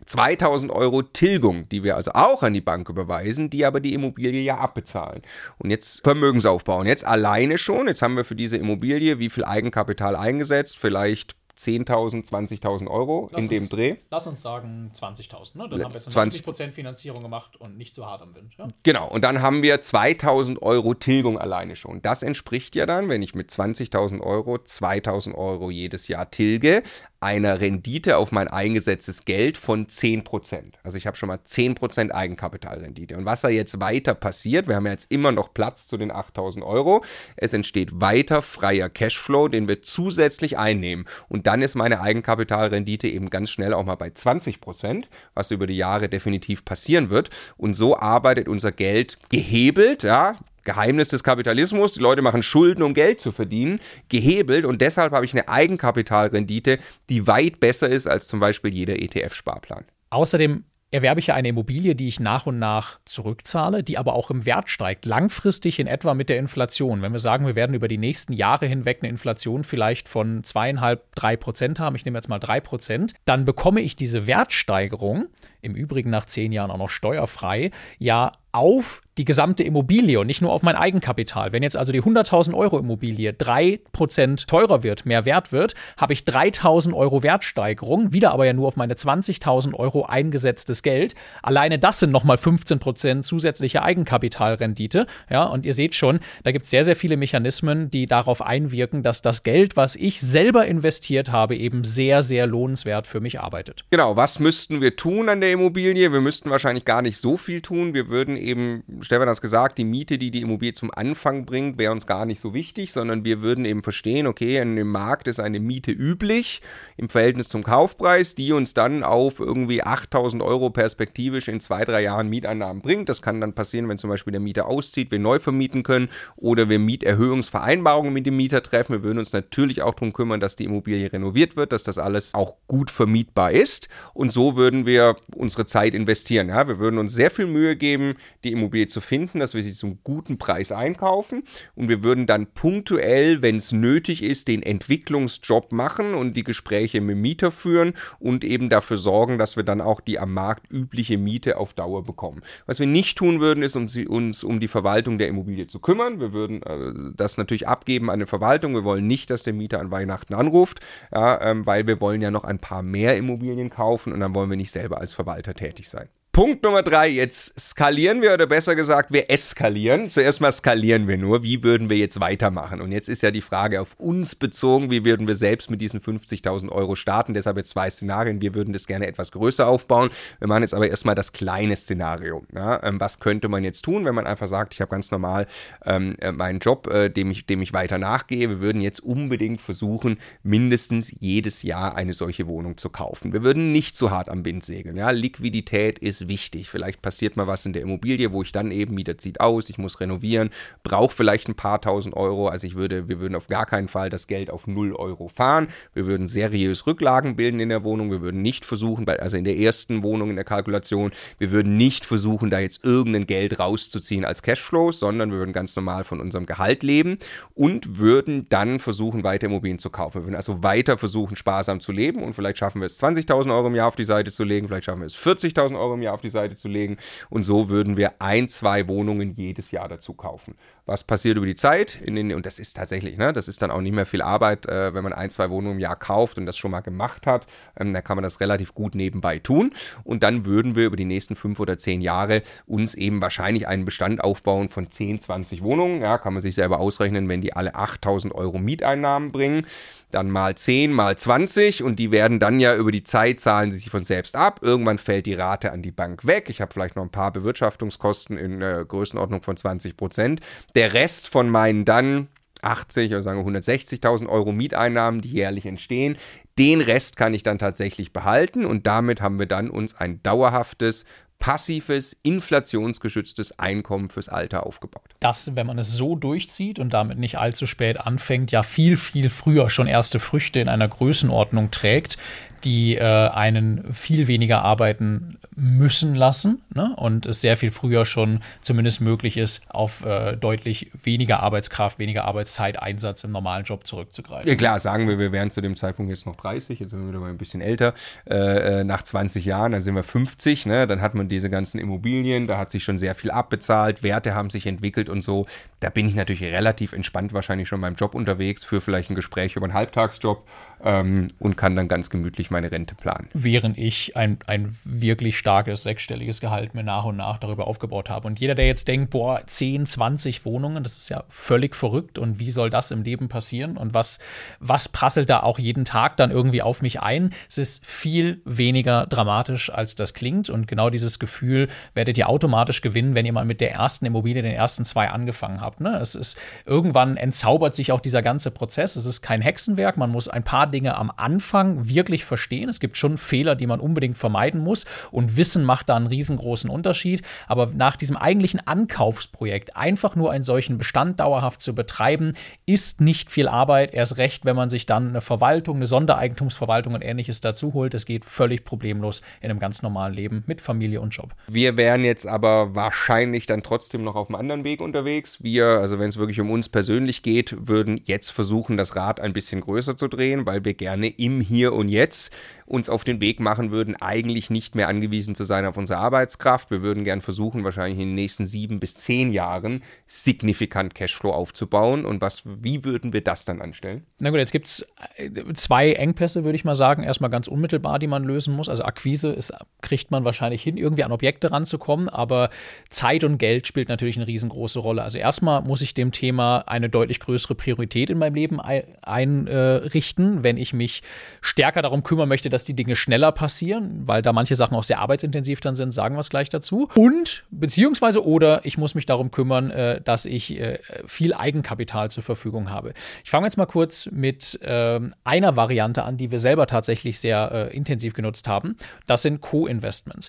2000 0.06 0.70
Euro 0.70 1.02
Tilgung, 1.02 1.68
die 1.68 1.82
wir 1.82 1.96
also 1.96 2.12
auch 2.12 2.42
an 2.42 2.52
die 2.52 2.60
Bank 2.60 2.88
überweisen, 2.88 3.50
die 3.50 3.64
aber 3.64 3.80
die 3.80 3.94
Immobilie 3.94 4.40
ja 4.40 4.58
abbezahlen. 4.58 5.22
Und 5.58 5.70
jetzt 5.70 6.02
Vermögensaufbau. 6.02 6.80
Und 6.80 6.86
jetzt 6.86 7.06
alleine 7.06 7.58
schon, 7.58 7.88
jetzt 7.88 8.02
haben 8.02 8.16
wir 8.16 8.24
für 8.24 8.34
diese 8.34 8.56
Immobilie 8.56 9.18
wie 9.18 9.30
viel 9.30 9.44
Eigenkapital 9.44 10.16
eingesetzt? 10.16 10.78
Vielleicht 10.78 11.36
10.000, 11.58 12.28
20.000 12.28 12.88
Euro 12.88 13.28
lass 13.30 13.38
in 13.38 13.48
uns, 13.48 13.58
dem 13.58 13.68
Dreh. 13.68 13.96
Lass 14.10 14.26
uns 14.26 14.42
sagen 14.42 14.90
20.000. 14.94 15.56
Ne? 15.56 15.68
Dann 15.68 15.84
haben 15.84 15.94
wir 15.94 16.00
jetzt 16.00 16.16
20% 16.16 16.72
Finanzierung 16.72 17.22
gemacht 17.22 17.56
und 17.56 17.76
nicht 17.76 17.94
so 17.94 18.06
hart 18.06 18.22
am 18.22 18.34
Wind. 18.34 18.54
Ja? 18.58 18.68
Genau, 18.82 19.08
und 19.08 19.22
dann 19.22 19.42
haben 19.42 19.62
wir 19.62 19.80
2.000 19.80 20.62
Euro 20.62 20.94
Tilgung 20.94 21.38
alleine 21.38 21.76
schon. 21.76 22.02
Das 22.02 22.22
entspricht 22.22 22.74
ja 22.74 22.86
dann, 22.86 23.08
wenn 23.08 23.22
ich 23.22 23.34
mit 23.34 23.50
20.000 23.50 24.20
Euro 24.20 24.56
2.000 24.56 25.34
Euro 25.34 25.70
jedes 25.70 26.08
Jahr 26.08 26.30
tilge, 26.30 26.82
einer 27.24 27.60
Rendite 27.60 28.18
auf 28.18 28.32
mein 28.32 28.48
eingesetztes 28.48 29.24
Geld 29.24 29.56
von 29.56 29.86
10%. 29.86 30.74
Also 30.82 30.98
ich 30.98 31.06
habe 31.06 31.16
schon 31.16 31.28
mal 31.28 31.38
10% 31.38 32.10
Eigenkapitalrendite. 32.10 33.16
Und 33.16 33.24
was 33.24 33.40
da 33.40 33.48
jetzt 33.48 33.80
weiter 33.80 34.14
passiert, 34.14 34.68
wir 34.68 34.76
haben 34.76 34.84
ja 34.84 34.92
jetzt 34.92 35.10
immer 35.10 35.32
noch 35.32 35.54
Platz 35.54 35.88
zu 35.88 35.96
den 35.96 36.10
8000 36.10 36.62
Euro, 36.62 37.02
es 37.36 37.54
entsteht 37.54 37.98
weiter 37.98 38.42
freier 38.42 38.90
Cashflow, 38.90 39.48
den 39.48 39.66
wir 39.68 39.80
zusätzlich 39.80 40.58
einnehmen. 40.58 41.06
Und 41.28 41.46
dann 41.46 41.62
ist 41.62 41.74
meine 41.74 42.02
Eigenkapitalrendite 42.02 43.08
eben 43.08 43.30
ganz 43.30 43.50
schnell 43.50 43.72
auch 43.72 43.84
mal 43.84 43.94
bei 43.94 44.08
20%, 44.08 45.04
was 45.32 45.50
über 45.50 45.66
die 45.66 45.78
Jahre 45.78 46.10
definitiv 46.10 46.66
passieren 46.66 47.08
wird. 47.08 47.30
Und 47.56 47.72
so 47.72 47.96
arbeitet 47.96 48.48
unser 48.48 48.70
Geld 48.70 49.18
gehebelt, 49.30 50.02
ja, 50.02 50.36
Geheimnis 50.64 51.08
des 51.08 51.22
Kapitalismus, 51.22 51.92
die 51.94 52.00
Leute 52.00 52.22
machen 52.22 52.42
Schulden, 52.42 52.82
um 52.82 52.94
Geld 52.94 53.20
zu 53.20 53.32
verdienen, 53.32 53.80
gehebelt 54.08 54.64
und 54.64 54.80
deshalb 54.80 55.12
habe 55.12 55.24
ich 55.24 55.32
eine 55.32 55.48
Eigenkapitalrendite, 55.48 56.78
die 57.08 57.26
weit 57.26 57.60
besser 57.60 57.88
ist 57.88 58.06
als 58.06 58.26
zum 58.26 58.40
Beispiel 58.40 58.74
jeder 58.74 59.00
ETF-Sparplan. 59.00 59.84
Außerdem 60.10 60.64
erwerbe 60.94 61.18
ich 61.18 61.26
ja 61.26 61.34
eine 61.34 61.48
Immobilie, 61.48 61.96
die 61.96 62.06
ich 62.06 62.20
nach 62.20 62.46
und 62.46 62.60
nach 62.60 63.00
zurückzahle, 63.04 63.82
die 63.82 63.98
aber 63.98 64.14
auch 64.14 64.30
im 64.30 64.46
Wert 64.46 64.70
steigt, 64.70 65.06
langfristig 65.06 65.80
in 65.80 65.88
etwa 65.88 66.14
mit 66.14 66.28
der 66.28 66.38
Inflation. 66.38 67.02
Wenn 67.02 67.12
wir 67.12 67.18
sagen, 67.18 67.46
wir 67.46 67.56
werden 67.56 67.74
über 67.74 67.88
die 67.88 67.98
nächsten 67.98 68.32
Jahre 68.32 68.66
hinweg 68.66 68.98
eine 69.02 69.10
Inflation 69.10 69.64
vielleicht 69.64 70.08
von 70.08 70.44
zweieinhalb, 70.44 71.12
drei 71.16 71.36
Prozent 71.36 71.80
haben, 71.80 71.96
ich 71.96 72.04
nehme 72.04 72.16
jetzt 72.16 72.28
mal 72.28 72.38
drei 72.38 72.60
Prozent, 72.60 73.14
dann 73.24 73.44
bekomme 73.44 73.80
ich 73.80 73.96
diese 73.96 74.28
Wertsteigerung, 74.28 75.26
im 75.64 75.74
Übrigen 75.74 76.10
nach 76.10 76.26
zehn 76.26 76.52
Jahren 76.52 76.70
auch 76.70 76.78
noch 76.78 76.90
steuerfrei, 76.90 77.70
ja 77.98 78.32
auf 78.54 79.02
die 79.18 79.24
gesamte 79.24 79.64
Immobilie 79.64 80.18
und 80.18 80.26
nicht 80.26 80.42
nur 80.42 80.52
auf 80.52 80.62
mein 80.62 80.76
Eigenkapital. 80.76 81.52
Wenn 81.52 81.62
jetzt 81.62 81.76
also 81.76 81.92
die 81.92 82.02
100.000 82.02 82.54
Euro 82.54 82.78
Immobilie 82.78 83.32
3% 83.32 84.46
teurer 84.46 84.82
wird, 84.82 85.06
mehr 85.06 85.24
wert 85.24 85.52
wird, 85.52 85.74
habe 85.96 86.12
ich 86.12 86.20
3.000 86.20 86.94
Euro 86.94 87.22
Wertsteigerung, 87.22 88.12
wieder 88.12 88.32
aber 88.32 88.46
ja 88.46 88.52
nur 88.52 88.66
auf 88.66 88.76
meine 88.76 88.94
20.000 88.94 89.74
Euro 89.74 90.04
eingesetztes 90.04 90.82
Geld. 90.82 91.14
Alleine 91.42 91.78
das 91.78 92.00
sind 92.00 92.10
nochmal 92.10 92.36
15% 92.36 93.22
zusätzliche 93.22 93.82
Eigenkapitalrendite. 93.82 95.06
Ja, 95.30 95.44
und 95.44 95.66
ihr 95.66 95.74
seht 95.74 95.94
schon, 95.94 96.20
da 96.42 96.52
gibt 96.52 96.64
es 96.64 96.70
sehr, 96.70 96.84
sehr 96.84 96.96
viele 96.96 97.16
Mechanismen, 97.16 97.90
die 97.90 98.06
darauf 98.06 98.42
einwirken, 98.42 99.02
dass 99.02 99.22
das 99.22 99.42
Geld, 99.42 99.76
was 99.76 99.96
ich 99.96 100.20
selber 100.20 100.66
investiert 100.66 101.30
habe, 101.30 101.56
eben 101.56 101.84
sehr, 101.84 102.22
sehr 102.22 102.46
lohnenswert 102.46 103.06
für 103.06 103.20
mich 103.20 103.40
arbeitet. 103.40 103.84
Genau, 103.90 104.16
was 104.16 104.38
müssten 104.38 104.80
wir 104.80 104.96
tun 104.96 105.28
an 105.28 105.40
der 105.40 105.52
Immobilie? 105.54 106.12
Wir 106.12 106.20
müssten 106.20 106.50
wahrscheinlich 106.50 106.84
gar 106.84 107.02
nicht 107.02 107.18
so 107.18 107.36
viel 107.36 107.60
tun. 107.60 107.94
Wir 107.94 108.08
würden 108.08 108.36
eben, 108.36 108.84
Stefan 109.00 109.28
hat 109.28 109.34
es 109.34 109.40
gesagt, 109.40 109.78
die 109.78 109.84
Miete, 109.84 110.18
die 110.18 110.30
die 110.30 110.42
Immobilie 110.42 110.74
zum 110.74 110.92
Anfang 110.92 111.46
bringt, 111.46 111.78
wäre 111.78 111.92
uns 111.92 112.06
gar 112.06 112.26
nicht 112.26 112.40
so 112.40 112.54
wichtig, 112.54 112.92
sondern 112.92 113.24
wir 113.24 113.40
würden 113.42 113.64
eben 113.64 113.82
verstehen, 113.82 114.26
okay, 114.26 114.60
in 114.60 114.76
dem 114.76 114.90
Markt 114.90 115.28
ist 115.28 115.40
eine 115.40 115.60
Miete 115.60 115.90
üblich 115.90 116.60
im 116.96 117.08
Verhältnis 117.08 117.48
zum 117.48 117.64
Kaufpreis, 117.64 118.34
die 118.34 118.52
uns 118.52 118.74
dann 118.74 119.02
auf 119.02 119.40
irgendwie 119.40 119.82
8000 119.82 120.42
Euro 120.42 120.70
perspektivisch 120.70 121.48
in 121.48 121.60
zwei, 121.60 121.84
drei 121.84 122.02
Jahren 122.02 122.28
Mieteinnahmen 122.28 122.82
bringt. 122.82 123.08
Das 123.08 123.22
kann 123.22 123.40
dann 123.40 123.54
passieren, 123.54 123.88
wenn 123.88 123.98
zum 123.98 124.10
Beispiel 124.10 124.32
der 124.32 124.40
Mieter 124.40 124.66
auszieht, 124.66 125.10
wir 125.10 125.18
neu 125.18 125.38
vermieten 125.38 125.82
können 125.82 126.08
oder 126.36 126.68
wir 126.68 126.78
Mieterhöhungsvereinbarungen 126.78 128.12
mit 128.12 128.26
dem 128.26 128.36
Mieter 128.36 128.62
treffen. 128.62 128.92
Wir 128.92 129.02
würden 129.02 129.18
uns 129.18 129.32
natürlich 129.32 129.82
auch 129.82 129.94
darum 129.94 130.12
kümmern, 130.12 130.40
dass 130.40 130.56
die 130.56 130.64
Immobilie 130.64 131.12
renoviert 131.12 131.56
wird, 131.56 131.72
dass 131.72 131.82
das 131.82 131.98
alles 131.98 132.34
auch 132.34 132.56
gut 132.66 132.90
vermietbar 132.90 133.52
ist. 133.52 133.88
Und 134.12 134.32
so 134.32 134.56
würden 134.56 134.86
wir 134.86 135.16
unsere 135.44 135.66
Zeit 135.66 135.94
investieren. 135.94 136.48
Ja, 136.48 136.66
wir 136.66 136.78
würden 136.78 136.98
uns 136.98 137.14
sehr 137.14 137.30
viel 137.30 137.46
Mühe 137.46 137.76
geben, 137.76 138.16
die 138.42 138.52
Immobilie 138.52 138.88
zu 138.88 139.00
finden, 139.00 139.38
dass 139.38 139.54
wir 139.54 139.62
sie 139.62 139.72
zum 139.72 139.98
guten 140.02 140.38
Preis 140.38 140.72
einkaufen. 140.72 141.44
Und 141.76 141.88
wir 141.88 142.02
würden 142.02 142.26
dann 142.26 142.46
punktuell, 142.46 143.42
wenn 143.42 143.56
es 143.56 143.70
nötig 143.72 144.22
ist, 144.22 144.48
den 144.48 144.62
Entwicklungsjob 144.62 145.72
machen 145.72 146.14
und 146.14 146.34
die 146.36 146.44
Gespräche 146.44 147.00
mit 147.00 147.16
Mieter 147.16 147.50
führen 147.50 147.94
und 148.18 148.42
eben 148.42 148.68
dafür 148.68 148.96
sorgen, 148.96 149.38
dass 149.38 149.56
wir 149.56 149.62
dann 149.62 149.80
auch 149.80 150.00
die 150.00 150.18
am 150.18 150.32
Markt 150.32 150.70
übliche 150.72 151.18
Miete 151.18 151.58
auf 151.58 151.74
Dauer 151.74 152.02
bekommen. 152.02 152.42
Was 152.66 152.80
wir 152.80 152.86
nicht 152.86 153.18
tun 153.18 153.40
würden, 153.40 153.62
ist, 153.62 153.76
um 153.76 153.88
sie, 153.88 154.08
uns 154.08 154.42
um 154.42 154.60
die 154.60 154.68
Verwaltung 154.68 155.18
der 155.18 155.28
Immobilie 155.28 155.66
zu 155.66 155.78
kümmern. 155.78 156.20
Wir 156.20 156.32
würden 156.32 156.62
äh, 156.62 157.12
das 157.16 157.36
natürlich 157.36 157.68
abgeben 157.68 158.10
an 158.10 158.14
eine 158.14 158.26
Verwaltung. 158.26 158.74
Wir 158.74 158.84
wollen 158.84 159.06
nicht, 159.06 159.30
dass 159.30 159.42
der 159.42 159.52
Mieter 159.52 159.80
an 159.80 159.90
Weihnachten 159.90 160.34
anruft, 160.34 160.80
ja, 161.12 161.40
ähm, 161.42 161.66
weil 161.66 161.86
wir 161.86 162.00
wollen 162.00 162.22
ja 162.22 162.30
noch 162.30 162.44
ein 162.44 162.58
paar 162.58 162.82
mehr 162.82 163.16
Immobilien 163.16 163.70
kaufen 163.70 164.12
und 164.12 164.20
dann 164.20 164.34
wollen 164.34 164.48
wir 164.48 164.56
nicht 164.56 164.70
selber 164.70 164.98
als 164.98 165.12
Verwalter 165.24 165.54
tätig 165.54 165.88
sein. 165.88 166.08
Punkt 166.34 166.64
Nummer 166.64 166.82
drei, 166.82 167.06
jetzt 167.10 167.60
skalieren 167.60 168.20
wir 168.20 168.34
oder 168.34 168.48
besser 168.48 168.74
gesagt, 168.74 169.12
wir 169.12 169.30
eskalieren. 169.30 170.10
Zuerst 170.10 170.40
mal 170.40 170.50
skalieren 170.50 171.06
wir 171.06 171.16
nur. 171.16 171.44
Wie 171.44 171.62
würden 171.62 171.88
wir 171.88 171.96
jetzt 171.96 172.18
weitermachen? 172.18 172.80
Und 172.80 172.90
jetzt 172.90 173.08
ist 173.08 173.22
ja 173.22 173.30
die 173.30 173.40
Frage 173.40 173.80
auf 173.80 173.94
uns 174.00 174.34
bezogen, 174.34 174.90
wie 174.90 175.04
würden 175.04 175.28
wir 175.28 175.36
selbst 175.36 175.70
mit 175.70 175.80
diesen 175.80 176.00
50.000 176.00 176.70
Euro 176.70 176.96
starten? 176.96 177.34
Deshalb 177.34 177.56
jetzt 177.56 177.70
zwei 177.70 177.88
Szenarien. 177.88 178.40
Wir 178.40 178.52
würden 178.52 178.72
das 178.72 178.88
gerne 178.88 179.06
etwas 179.06 179.30
größer 179.30 179.68
aufbauen. 179.68 180.10
Wir 180.40 180.48
machen 180.48 180.62
jetzt 180.62 180.74
aber 180.74 180.90
erstmal 180.90 181.14
das 181.14 181.32
kleine 181.32 181.76
Szenario. 181.76 182.42
Ja, 182.52 182.82
ähm, 182.82 182.98
was 182.98 183.20
könnte 183.20 183.48
man 183.48 183.62
jetzt 183.62 183.82
tun, 183.82 184.04
wenn 184.04 184.16
man 184.16 184.26
einfach 184.26 184.48
sagt, 184.48 184.74
ich 184.74 184.80
habe 184.80 184.90
ganz 184.90 185.12
normal 185.12 185.46
ähm, 185.86 186.16
äh, 186.20 186.32
meinen 186.32 186.58
Job, 186.58 186.88
äh, 186.88 187.10
dem, 187.10 187.30
ich, 187.30 187.46
dem 187.46 187.62
ich 187.62 187.72
weiter 187.72 187.98
nachgehe. 187.98 188.50
Wir 188.50 188.60
würden 188.60 188.82
jetzt 188.82 188.98
unbedingt 188.98 189.60
versuchen, 189.60 190.18
mindestens 190.42 191.14
jedes 191.20 191.62
Jahr 191.62 191.94
eine 191.94 192.12
solche 192.12 192.48
Wohnung 192.48 192.76
zu 192.76 192.90
kaufen. 192.90 193.32
Wir 193.32 193.44
würden 193.44 193.70
nicht 193.70 193.96
zu 193.96 194.10
hart 194.10 194.28
am 194.28 194.44
Wind 194.44 194.64
segeln. 194.64 194.96
Ja, 194.96 195.10
Liquidität 195.10 196.00
ist 196.00 196.23
wichtig. 196.28 196.68
Vielleicht 196.68 197.02
passiert 197.02 197.36
mal 197.36 197.46
was 197.46 197.66
in 197.66 197.72
der 197.72 197.82
Immobilie, 197.82 198.32
wo 198.32 198.42
ich 198.42 198.52
dann 198.52 198.70
eben, 198.70 198.94
Mieter 198.94 199.18
zieht 199.18 199.40
aus, 199.40 199.68
ich 199.68 199.78
muss 199.78 200.00
renovieren, 200.00 200.50
brauche 200.82 201.14
vielleicht 201.14 201.48
ein 201.48 201.54
paar 201.54 201.80
tausend 201.80 202.16
Euro. 202.16 202.48
Also 202.48 202.66
ich 202.66 202.74
würde, 202.74 203.08
wir 203.08 203.20
würden 203.20 203.34
auf 203.34 203.46
gar 203.46 203.66
keinen 203.66 203.88
Fall 203.88 204.10
das 204.10 204.26
Geld 204.26 204.50
auf 204.50 204.66
0 204.66 204.94
Euro 204.94 205.28
fahren. 205.28 205.68
Wir 205.92 206.06
würden 206.06 206.26
seriös 206.26 206.86
Rücklagen 206.86 207.36
bilden 207.36 207.60
in 207.60 207.68
der 207.68 207.84
Wohnung. 207.84 208.10
Wir 208.10 208.20
würden 208.20 208.42
nicht 208.42 208.64
versuchen, 208.64 209.08
also 209.08 209.36
in 209.36 209.44
der 209.44 209.56
ersten 209.56 210.02
Wohnung 210.02 210.30
in 210.30 210.36
der 210.36 210.44
Kalkulation, 210.44 211.12
wir 211.38 211.50
würden 211.50 211.76
nicht 211.76 212.04
versuchen, 212.04 212.50
da 212.50 212.58
jetzt 212.58 212.84
irgendein 212.84 213.26
Geld 213.26 213.58
rauszuziehen 213.58 214.24
als 214.24 214.42
Cashflows, 214.42 214.98
sondern 215.00 215.30
wir 215.30 215.38
würden 215.38 215.52
ganz 215.52 215.76
normal 215.76 216.04
von 216.04 216.20
unserem 216.20 216.46
Gehalt 216.46 216.82
leben 216.82 217.18
und 217.54 217.98
würden 217.98 218.46
dann 218.48 218.78
versuchen, 218.78 219.24
weiter 219.24 219.46
Immobilien 219.46 219.78
zu 219.78 219.90
kaufen. 219.90 220.20
Wir 220.20 220.24
würden 220.26 220.36
also 220.36 220.62
weiter 220.62 220.98
versuchen, 220.98 221.36
sparsam 221.36 221.80
zu 221.80 221.92
leben 221.92 222.22
und 222.22 222.34
vielleicht 222.34 222.58
schaffen 222.58 222.80
wir 222.80 222.86
es 222.86 223.02
20.000 223.02 223.54
Euro 223.54 223.68
im 223.68 223.74
Jahr 223.74 223.88
auf 223.88 223.96
die 223.96 224.04
Seite 224.04 224.32
zu 224.32 224.44
legen, 224.44 224.68
vielleicht 224.68 224.84
schaffen 224.84 225.00
wir 225.00 225.06
es 225.06 225.16
40.000 225.16 225.78
Euro 225.78 225.94
im 225.94 226.02
Jahr 226.02 226.13
auf 226.14 226.20
die 226.20 226.30
Seite 226.30 226.56
zu 226.56 226.68
legen. 226.68 226.96
Und 227.30 227.42
so 227.42 227.68
würden 227.68 227.96
wir 227.96 228.14
ein, 228.20 228.48
zwei 228.48 228.88
Wohnungen 228.88 229.32
jedes 229.32 229.70
Jahr 229.70 229.88
dazu 229.88 230.14
kaufen. 230.14 230.56
Was 230.86 231.02
passiert 231.02 231.38
über 231.38 231.46
die 231.46 231.54
Zeit? 231.54 232.00
Den, 232.06 232.34
und 232.34 232.44
das 232.44 232.58
ist 232.58 232.74
tatsächlich, 232.74 233.16
ne, 233.16 233.32
das 233.32 233.48
ist 233.48 233.62
dann 233.62 233.70
auch 233.70 233.80
nicht 233.80 233.94
mehr 233.94 234.04
viel 234.04 234.20
Arbeit, 234.20 234.66
äh, 234.66 234.92
wenn 234.92 235.02
man 235.02 235.14
ein, 235.14 235.30
zwei 235.30 235.48
Wohnungen 235.48 235.76
im 235.76 235.80
Jahr 235.80 235.96
kauft 235.96 236.36
und 236.36 236.44
das 236.44 236.58
schon 236.58 236.70
mal 236.70 236.80
gemacht 236.80 237.26
hat. 237.26 237.46
Ähm, 237.78 237.94
dann 237.94 238.04
kann 238.04 238.16
man 238.16 238.22
das 238.22 238.40
relativ 238.40 238.74
gut 238.74 238.94
nebenbei 238.94 239.38
tun. 239.38 239.72
Und 240.04 240.22
dann 240.22 240.44
würden 240.44 240.76
wir 240.76 240.86
über 240.86 240.96
die 240.96 241.06
nächsten 241.06 241.36
fünf 241.36 241.58
oder 241.58 241.78
zehn 241.78 242.00
Jahre 242.02 242.42
uns 242.66 242.94
eben 242.94 243.22
wahrscheinlich 243.22 243.66
einen 243.66 243.86
Bestand 243.86 244.22
aufbauen 244.22 244.68
von 244.68 244.90
10, 244.90 245.20
20 245.20 245.62
Wohnungen. 245.62 246.02
Ja, 246.02 246.18
kann 246.18 246.34
man 246.34 246.42
sich 246.42 246.54
selber 246.54 246.80
ausrechnen, 246.80 247.28
wenn 247.28 247.40
die 247.40 247.54
alle 247.54 247.74
8000 247.74 248.34
Euro 248.34 248.58
Mieteinnahmen 248.58 249.32
bringen 249.32 249.66
dann 250.14 250.30
mal 250.30 250.54
10, 250.54 250.92
mal 250.92 251.16
20 251.16 251.82
und 251.82 251.98
die 251.98 252.10
werden 252.10 252.38
dann 252.38 252.60
ja 252.60 252.74
über 252.74 252.92
die 252.92 253.02
Zeit 253.02 253.40
zahlen 253.40 253.72
sie 253.72 253.78
sich 253.78 253.90
von 253.90 254.04
selbst 254.04 254.36
ab. 254.36 254.60
Irgendwann 254.62 254.98
fällt 254.98 255.26
die 255.26 255.34
Rate 255.34 255.72
an 255.72 255.82
die 255.82 255.90
Bank 256.04 256.26
weg. 256.26 256.50
Ich 256.50 256.60
habe 256.60 256.70
vielleicht 256.72 256.96
noch 256.96 257.02
ein 257.02 257.10
paar 257.10 257.32
Bewirtschaftungskosten 257.32 258.36
in 258.36 258.60
äh, 258.60 258.84
Größenordnung 258.86 259.40
von 259.40 259.56
20 259.56 259.96
Prozent. 259.96 260.40
Der 260.74 260.92
Rest 260.92 261.28
von 261.28 261.48
meinen 261.48 261.86
dann 261.86 262.28
80 262.60 263.10
oder 263.10 263.22
sagen 263.22 263.44
wir 263.44 263.58
160.000 263.58 264.28
Euro 264.28 264.52
Mieteinnahmen, 264.52 265.22
die 265.22 265.30
jährlich 265.30 265.64
entstehen, 265.64 266.16
den 266.58 266.82
Rest 266.82 267.16
kann 267.16 267.32
ich 267.32 267.42
dann 267.42 267.58
tatsächlich 267.58 268.12
behalten 268.12 268.66
und 268.66 268.86
damit 268.86 269.22
haben 269.22 269.38
wir 269.38 269.46
dann 269.46 269.70
uns 269.70 269.94
ein 269.94 270.22
dauerhaftes 270.22 271.04
passives, 271.38 272.14
inflationsgeschütztes 272.22 273.58
Einkommen 273.58 274.08
fürs 274.08 274.28
Alter 274.28 274.66
aufgebaut. 274.66 275.14
Das, 275.20 275.56
wenn 275.56 275.66
man 275.66 275.78
es 275.78 275.92
so 275.92 276.16
durchzieht 276.16 276.78
und 276.78 276.94
damit 276.94 277.18
nicht 277.18 277.38
allzu 277.38 277.66
spät 277.66 278.00
anfängt, 278.00 278.50
ja 278.50 278.62
viel, 278.62 278.96
viel 278.96 279.30
früher 279.30 279.68
schon 279.68 279.86
erste 279.86 280.20
Früchte 280.20 280.60
in 280.60 280.68
einer 280.68 280.88
Größenordnung 280.88 281.70
trägt, 281.70 282.16
die 282.64 282.96
äh, 282.96 283.28
einen 283.28 283.92
viel 283.92 284.26
weniger 284.26 284.62
arbeiten 284.62 285.38
müssen 285.56 286.14
lassen 286.14 286.62
ne? 286.74 286.94
und 286.96 287.26
es 287.26 287.40
sehr 287.40 287.56
viel 287.56 287.70
früher 287.70 288.04
schon 288.04 288.40
zumindest 288.60 289.00
möglich 289.00 289.36
ist, 289.36 289.62
auf 289.68 290.04
äh, 290.04 290.36
deutlich 290.36 290.90
weniger 291.02 291.40
Arbeitskraft, 291.40 291.98
weniger 291.98 292.24
Arbeitszeiteinsatz 292.24 293.24
im 293.24 293.30
normalen 293.30 293.64
Job 293.64 293.86
zurückzugreifen. 293.86 294.48
Ja 294.48 294.56
klar, 294.56 294.80
sagen 294.80 295.08
wir, 295.08 295.18
wir 295.18 295.32
wären 295.32 295.50
zu 295.50 295.60
dem 295.60 295.76
Zeitpunkt 295.76 296.10
jetzt 296.10 296.26
noch 296.26 296.36
30, 296.36 296.80
jetzt 296.80 296.90
sind 296.90 297.02
wir 297.02 297.08
wieder 297.08 297.20
mal 297.20 297.30
ein 297.30 297.38
bisschen 297.38 297.60
älter, 297.60 297.94
äh, 298.28 298.80
äh 298.80 298.84
nach 298.84 299.02
20 299.02 299.44
Jahren, 299.44 299.72
dann 299.72 299.80
sind 299.80 299.94
wir 299.94 300.02
50, 300.02 300.66
ne? 300.66 300.86
dann 300.86 301.00
hat 301.00 301.14
man 301.14 301.28
diese 301.28 301.50
ganzen 301.50 301.78
Immobilien, 301.78 302.46
da 302.46 302.58
hat 302.58 302.70
sich 302.70 302.82
schon 302.82 302.98
sehr 302.98 303.14
viel 303.14 303.30
abbezahlt, 303.30 304.02
Werte 304.02 304.34
haben 304.34 304.50
sich 304.50 304.66
entwickelt 304.66 305.08
und 305.08 305.22
so. 305.22 305.46
Da 305.84 305.90
bin 305.90 306.08
ich 306.08 306.14
natürlich 306.14 306.42
relativ 306.42 306.94
entspannt 306.94 307.34
wahrscheinlich 307.34 307.68
schon 307.68 307.78
meinem 307.78 307.96
Job 307.96 308.14
unterwegs, 308.14 308.64
für 308.64 308.80
vielleicht 308.80 309.10
ein 309.10 309.14
Gespräch 309.14 309.54
über 309.54 309.66
einen 309.66 309.74
Halbtagsjob 309.74 310.42
ähm, 310.82 311.28
und 311.38 311.58
kann 311.58 311.76
dann 311.76 311.88
ganz 311.88 312.08
gemütlich 312.08 312.50
meine 312.50 312.72
Rente 312.72 312.94
planen. 312.94 313.28
Während 313.34 313.76
ich 313.76 314.16
ein, 314.16 314.38
ein 314.46 314.76
wirklich 314.84 315.36
starkes 315.36 315.82
sechsstelliges 315.82 316.40
Gehalt 316.40 316.74
mir 316.74 316.84
nach 316.84 317.04
und 317.04 317.18
nach 317.18 317.36
darüber 317.36 317.66
aufgebaut 317.66 318.08
habe. 318.08 318.26
Und 318.26 318.40
jeder, 318.40 318.54
der 318.54 318.66
jetzt 318.66 318.88
denkt, 318.88 319.10
boah, 319.10 319.42
10, 319.46 319.84
20 319.84 320.46
Wohnungen, 320.46 320.82
das 320.82 320.96
ist 320.96 321.10
ja 321.10 321.24
völlig 321.28 321.76
verrückt 321.76 322.18
und 322.18 322.38
wie 322.38 322.50
soll 322.50 322.70
das 322.70 322.90
im 322.90 323.02
Leben 323.02 323.28
passieren 323.28 323.76
und 323.76 323.92
was, 323.92 324.20
was 324.60 324.88
prasselt 324.88 325.28
da 325.28 325.40
auch 325.40 325.58
jeden 325.58 325.84
Tag 325.84 326.16
dann 326.16 326.30
irgendwie 326.30 326.62
auf 326.62 326.80
mich 326.80 327.02
ein? 327.02 327.34
Es 327.46 327.58
ist 327.58 327.84
viel 327.84 328.40
weniger 328.46 329.06
dramatisch, 329.06 329.68
als 329.68 329.96
das 329.96 330.14
klingt 330.14 330.48
und 330.48 330.66
genau 330.66 330.88
dieses 330.88 331.18
Gefühl 331.18 331.68
werdet 331.92 332.16
ihr 332.16 332.30
automatisch 332.30 332.80
gewinnen, 332.80 333.14
wenn 333.14 333.26
ihr 333.26 333.34
mal 333.34 333.44
mit 333.44 333.60
der 333.60 333.72
ersten 333.72 334.06
Immobilie, 334.06 334.42
den 334.42 334.54
ersten 334.54 334.86
zwei 334.86 335.10
angefangen 335.10 335.60
habt. 335.60 335.73
Ne? 335.80 335.98
Es 336.00 336.14
ist 336.14 336.38
irgendwann 336.64 337.16
entzaubert 337.16 337.74
sich 337.74 337.92
auch 337.92 338.00
dieser 338.00 338.22
ganze 338.22 338.50
Prozess. 338.50 338.96
Es 338.96 339.06
ist 339.06 339.22
kein 339.22 339.40
Hexenwerk, 339.40 339.96
man 339.96 340.10
muss 340.10 340.28
ein 340.28 340.42
paar 340.42 340.66
Dinge 340.66 340.96
am 340.96 341.12
Anfang 341.16 341.88
wirklich 341.88 342.24
verstehen. 342.24 342.68
Es 342.68 342.80
gibt 342.80 342.96
schon 342.96 343.18
Fehler, 343.18 343.54
die 343.54 343.66
man 343.66 343.80
unbedingt 343.80 344.18
vermeiden 344.18 344.60
muss 344.60 344.86
und 345.10 345.36
Wissen 345.36 345.64
macht 345.64 345.88
da 345.88 345.96
einen 345.96 346.06
riesengroßen 346.06 346.70
Unterschied. 346.70 347.22
Aber 347.46 347.66
nach 347.66 347.96
diesem 347.96 348.16
eigentlichen 348.16 348.66
Ankaufsprojekt 348.66 349.76
einfach 349.76 350.16
nur 350.16 350.30
einen 350.30 350.44
solchen 350.44 350.78
Bestand 350.78 351.20
dauerhaft 351.20 351.60
zu 351.60 351.74
betreiben, 351.74 352.34
ist 352.66 353.00
nicht 353.00 353.30
viel 353.30 353.48
Arbeit. 353.48 353.94
Erst 353.94 354.18
recht, 354.18 354.44
wenn 354.44 354.56
man 354.56 354.68
sich 354.68 354.86
dann 354.86 355.08
eine 355.08 355.20
Verwaltung, 355.20 355.76
eine 355.76 355.86
Sondereigentumsverwaltung 355.86 356.94
und 356.94 357.02
ähnliches 357.02 357.40
dazu 357.40 357.74
holt. 357.74 357.94
Das 357.94 358.06
geht 358.06 358.24
völlig 358.24 358.64
problemlos 358.64 359.22
in 359.40 359.50
einem 359.50 359.60
ganz 359.60 359.82
normalen 359.82 360.14
Leben 360.14 360.44
mit 360.46 360.60
Familie 360.60 361.00
und 361.00 361.10
Job. 361.10 361.34
Wir 361.48 361.76
wären 361.76 362.04
jetzt 362.04 362.26
aber 362.26 362.74
wahrscheinlich 362.74 363.46
dann 363.46 363.62
trotzdem 363.62 364.04
noch 364.04 364.14
auf 364.14 364.28
einem 364.28 364.36
anderen 364.36 364.64
Weg 364.64 364.80
unterwegs. 364.80 365.42
Wir, 365.42 365.63
also 365.64 365.98
wenn 365.98 366.08
es 366.08 366.16
wirklich 366.16 366.40
um 366.40 366.50
uns 366.50 366.68
persönlich 366.68 367.22
geht, 367.22 367.54
würden 367.68 368.00
jetzt 368.04 368.30
versuchen, 368.30 368.76
das 368.76 368.96
Rad 368.96 369.20
ein 369.20 369.32
bisschen 369.32 369.60
größer 369.60 369.96
zu 369.96 370.08
drehen, 370.08 370.46
weil 370.46 370.64
wir 370.64 370.74
gerne 370.74 371.08
im 371.08 371.40
Hier 371.40 371.72
und 371.72 371.88
Jetzt 371.88 372.32
uns 372.66 372.88
auf 372.88 373.04
den 373.04 373.20
Weg 373.20 373.40
machen 373.40 373.70
würden, 373.70 373.94
eigentlich 373.96 374.48
nicht 374.48 374.74
mehr 374.74 374.88
angewiesen 374.88 375.34
zu 375.34 375.44
sein 375.44 375.66
auf 375.66 375.76
unsere 375.76 375.98
Arbeitskraft. 375.98 376.70
Wir 376.70 376.82
würden 376.82 377.04
gern 377.04 377.20
versuchen, 377.20 377.62
wahrscheinlich 377.62 378.00
in 378.00 378.08
den 378.08 378.14
nächsten 378.14 378.46
sieben 378.46 378.80
bis 378.80 378.96
zehn 378.96 379.30
Jahren 379.30 379.82
signifikant 380.06 380.94
Cashflow 380.94 381.30
aufzubauen. 381.30 382.06
Und 382.06 382.20
was, 382.22 382.42
wie 382.44 382.84
würden 382.84 383.12
wir 383.12 383.20
das 383.20 383.44
dann 383.44 383.60
anstellen? 383.60 384.06
Na 384.18 384.30
gut, 384.30 384.38
jetzt 384.38 384.52
gibt 384.52 384.66
es 384.66 384.86
äh, 385.16 385.30
zwei 385.54 385.92
Engpässe, 385.92 386.44
würde 386.44 386.56
ich 386.56 386.64
mal 386.64 386.74
sagen. 386.74 387.02
Erstmal 387.02 387.30
ganz 387.30 387.48
unmittelbar, 387.48 387.98
die 387.98 388.06
man 388.06 388.24
lösen 388.24 388.54
muss. 388.54 388.70
Also 388.70 388.84
Akquise 388.84 389.28
ist, 389.30 389.52
kriegt 389.82 390.10
man 390.10 390.24
wahrscheinlich 390.24 390.62
hin, 390.62 390.78
irgendwie 390.78 391.04
an 391.04 391.12
Objekte 391.12 391.50
ranzukommen, 391.50 392.08
aber 392.08 392.48
Zeit 392.88 393.24
und 393.24 393.36
Geld 393.36 393.66
spielt 393.66 393.88
natürlich 393.88 394.16
eine 394.16 394.26
riesengroße 394.26 394.78
Rolle. 394.78 395.02
Also 395.02 395.18
erstmal 395.18 395.43
muss 395.44 395.82
ich 395.82 395.94
dem 395.94 396.12
Thema 396.12 396.64
eine 396.66 396.88
deutlich 396.88 397.20
größere 397.20 397.54
Priorität 397.54 398.10
in 398.10 398.18
meinem 398.18 398.34
Leben 398.34 398.60
einrichten, 398.60 400.42
wenn 400.44 400.56
ich 400.56 400.72
mich 400.72 401.02
stärker 401.40 401.82
darum 401.82 402.02
kümmern 402.02 402.28
möchte, 402.28 402.48
dass 402.48 402.64
die 402.64 402.74
Dinge 402.74 402.96
schneller 402.96 403.32
passieren, 403.32 404.02
weil 404.06 404.22
da 404.22 404.32
manche 404.32 404.54
Sachen 404.54 404.76
auch 404.76 404.84
sehr 404.84 404.98
arbeitsintensiv 405.00 405.60
dann 405.60 405.74
sind, 405.74 405.92
sagen 405.92 406.16
wir 406.16 406.20
es 406.20 406.30
gleich 406.30 406.48
dazu. 406.48 406.88
Und 406.94 407.44
beziehungsweise 407.50 408.24
oder 408.24 408.64
ich 408.64 408.78
muss 408.78 408.94
mich 408.94 409.06
darum 409.06 409.30
kümmern, 409.30 409.70
äh, 409.70 410.00
dass 410.00 410.24
ich 410.26 410.58
äh, 410.58 410.78
viel 411.06 411.34
Eigenkapital 411.34 412.10
zur 412.10 412.22
Verfügung 412.22 412.70
habe. 412.70 412.94
Ich 413.22 413.30
fange 413.30 413.46
jetzt 413.46 413.56
mal 413.56 413.66
kurz 413.66 414.08
mit 414.10 414.60
äh, 414.62 415.00
einer 415.24 415.56
Variante 415.56 416.04
an, 416.04 416.16
die 416.16 416.30
wir 416.30 416.38
selber 416.38 416.66
tatsächlich 416.66 417.18
sehr 417.18 417.50
äh, 417.52 417.76
intensiv 417.76 418.14
genutzt 418.14 418.48
haben. 418.48 418.76
Das 419.06 419.22
sind 419.22 419.40
Co-Investments 419.40 420.28